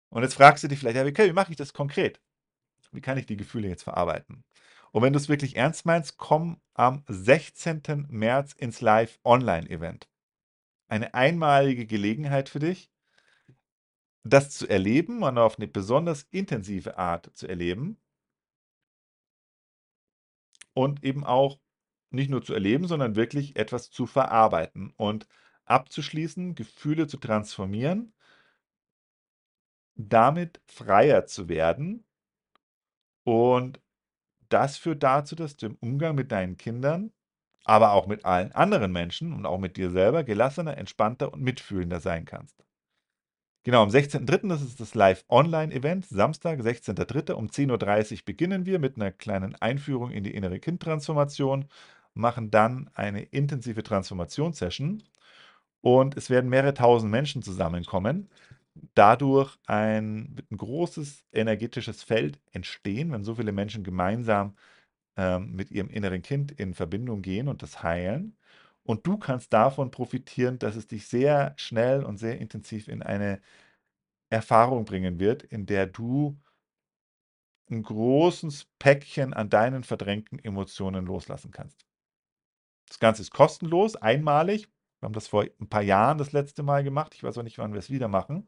Und 0.09 0.23
jetzt 0.23 0.35
fragst 0.35 0.63
du 0.63 0.67
dich 0.67 0.79
vielleicht, 0.79 0.95
ja, 0.95 1.05
okay, 1.05 1.27
wie 1.27 1.33
mache 1.33 1.51
ich 1.51 1.57
das 1.57 1.73
konkret? 1.73 2.21
Wie 2.93 3.01
kann 3.01 3.17
ich 3.17 3.25
die 3.25 3.37
Gefühle 3.37 3.67
jetzt 3.67 3.83
verarbeiten? 3.83 4.43
Und 4.91 5.01
wenn 5.01 5.13
du 5.13 5.17
es 5.17 5.29
wirklich 5.29 5.55
ernst 5.55 5.85
meinst, 5.85 6.17
komm 6.17 6.61
am 6.73 7.03
16. 7.07 8.07
März 8.09 8.53
ins 8.53 8.81
Live-Online-Event. 8.81 10.07
Eine 10.87 11.13
einmalige 11.13 11.87
Gelegenheit 11.87 12.49
für 12.49 12.59
dich, 12.59 12.91
das 14.23 14.51
zu 14.51 14.67
erleben 14.67 15.23
und 15.23 15.37
auf 15.37 15.57
eine 15.57 15.67
besonders 15.67 16.23
intensive 16.29 16.97
Art 16.97 17.35
zu 17.35 17.47
erleben. 17.47 17.97
Und 20.73 21.03
eben 21.03 21.23
auch 21.23 21.59
nicht 22.11 22.29
nur 22.29 22.43
zu 22.43 22.53
erleben, 22.53 22.87
sondern 22.87 23.15
wirklich 23.15 23.55
etwas 23.55 23.89
zu 23.89 24.05
verarbeiten 24.05 24.93
und 24.97 25.27
abzuschließen, 25.65 26.55
Gefühle 26.55 27.07
zu 27.07 27.17
transformieren, 27.17 28.13
damit 29.95 30.61
freier 30.67 31.25
zu 31.25 31.49
werden. 31.49 32.05
Und 33.23 33.81
das 34.49 34.77
führt 34.77 35.03
dazu, 35.03 35.35
dass 35.35 35.57
du 35.57 35.67
im 35.67 35.77
Umgang 35.81 36.15
mit 36.15 36.31
deinen 36.31 36.57
Kindern, 36.57 37.11
aber 37.65 37.93
auch 37.93 38.07
mit 38.07 38.25
allen 38.25 38.51
anderen 38.53 38.91
Menschen 38.91 39.33
und 39.33 39.45
auch 39.45 39.59
mit 39.59 39.77
dir 39.77 39.89
selber 39.91 40.23
gelassener, 40.23 40.77
entspannter 40.77 41.33
und 41.33 41.41
mitfühlender 41.41 41.99
sein 41.99 42.25
kannst. 42.25 42.63
Genau, 43.65 43.83
am 43.83 43.89
16.03., 43.89 44.49
das 44.49 44.61
ist 44.61 44.81
das 44.81 44.93
Live-Online-Event, 44.93 46.05
Samstag, 46.07 46.59
16.03. 46.59 47.31
um 47.31 47.47
10.30 47.47 48.11
Uhr 48.13 48.19
beginnen 48.25 48.65
wir 48.65 48.77
mit 48.77 48.97
einer 48.97 49.11
kleinen 49.11 49.55
Einführung 49.55 50.11
in 50.11 50.25
die 50.25 50.33
innere 50.33 50.59
Kindtransformation, 50.59 51.69
machen 52.13 52.51
dann 52.51 52.89
eine 52.93 53.23
intensive 53.23 53.81
Transformationssession 53.83 55.03
und 55.81 56.17
es 56.17 56.29
werden 56.29 56.49
mehrere 56.49 56.73
tausend 56.73 57.11
Menschen 57.11 57.41
zusammenkommen. 57.41 58.29
Dadurch 58.95 59.57
ein, 59.67 60.35
ein 60.51 60.57
großes 60.57 61.23
energetisches 61.31 62.03
Feld 62.03 62.39
entstehen, 62.51 63.11
wenn 63.11 63.23
so 63.23 63.35
viele 63.35 63.51
Menschen 63.51 63.83
gemeinsam 63.83 64.55
ähm, 65.17 65.53
mit 65.53 65.71
ihrem 65.71 65.89
inneren 65.89 66.21
Kind 66.23 66.51
in 66.53 66.73
Verbindung 66.73 67.21
gehen 67.21 67.47
und 67.49 67.63
das 67.63 67.83
heilen. 67.83 68.37
Und 68.83 69.07
du 69.07 69.17
kannst 69.17 69.53
davon 69.53 69.91
profitieren, 69.91 70.59
dass 70.59 70.75
es 70.75 70.87
dich 70.87 71.07
sehr 71.07 71.53
schnell 71.57 72.03
und 72.03 72.17
sehr 72.17 72.39
intensiv 72.39 72.87
in 72.87 73.03
eine 73.03 73.41
Erfahrung 74.31 74.85
bringen 74.85 75.19
wird, 75.19 75.43
in 75.43 75.65
der 75.67 75.87
du 75.87 76.37
ein 77.69 77.83
großes 77.83 78.67
Päckchen 78.79 79.33
an 79.33 79.49
deinen 79.49 79.83
verdrängten 79.83 80.39
Emotionen 80.39 81.05
loslassen 81.05 81.51
kannst. 81.51 81.85
Das 82.87 82.99
Ganze 82.99 83.21
ist 83.23 83.31
kostenlos, 83.31 83.95
einmalig. 83.97 84.69
Wir 85.03 85.07
haben 85.07 85.13
das 85.13 85.27
vor 85.27 85.43
ein 85.43 85.67
paar 85.67 85.81
Jahren 85.81 86.17
das 86.17 86.31
letzte 86.31 86.63
Mal 86.63 86.81
gemacht. 86.81 87.13
Ich 87.13 87.25
weiß 87.25 87.37
auch 87.37 87.43
nicht, 87.43 87.57
wann 87.57 87.73
wir 87.73 87.79
es 87.79 87.89
wieder 87.89 88.07
machen. 88.07 88.47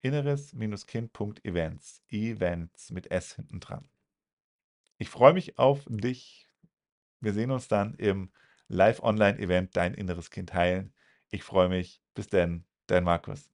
Inneres-kind.events. 0.00 2.02
Events 2.08 2.90
mit 2.90 3.08
S 3.12 3.36
hinten 3.36 3.60
dran. 3.60 3.88
Ich 4.98 5.10
freue 5.10 5.32
mich 5.32 5.60
auf 5.60 5.84
dich. 5.88 6.48
Wir 7.20 7.34
sehen 7.34 7.52
uns 7.52 7.68
dann 7.68 7.94
im 7.94 8.32
Live-Online-Event 8.68 9.76
Dein 9.76 9.94
inneres 9.94 10.30
Kind 10.30 10.54
heilen. 10.54 10.94
Ich 11.30 11.42
freue 11.44 11.68
mich. 11.68 12.02
Bis 12.14 12.26
denn, 12.28 12.66
dein 12.86 13.04
Markus. 13.04 13.51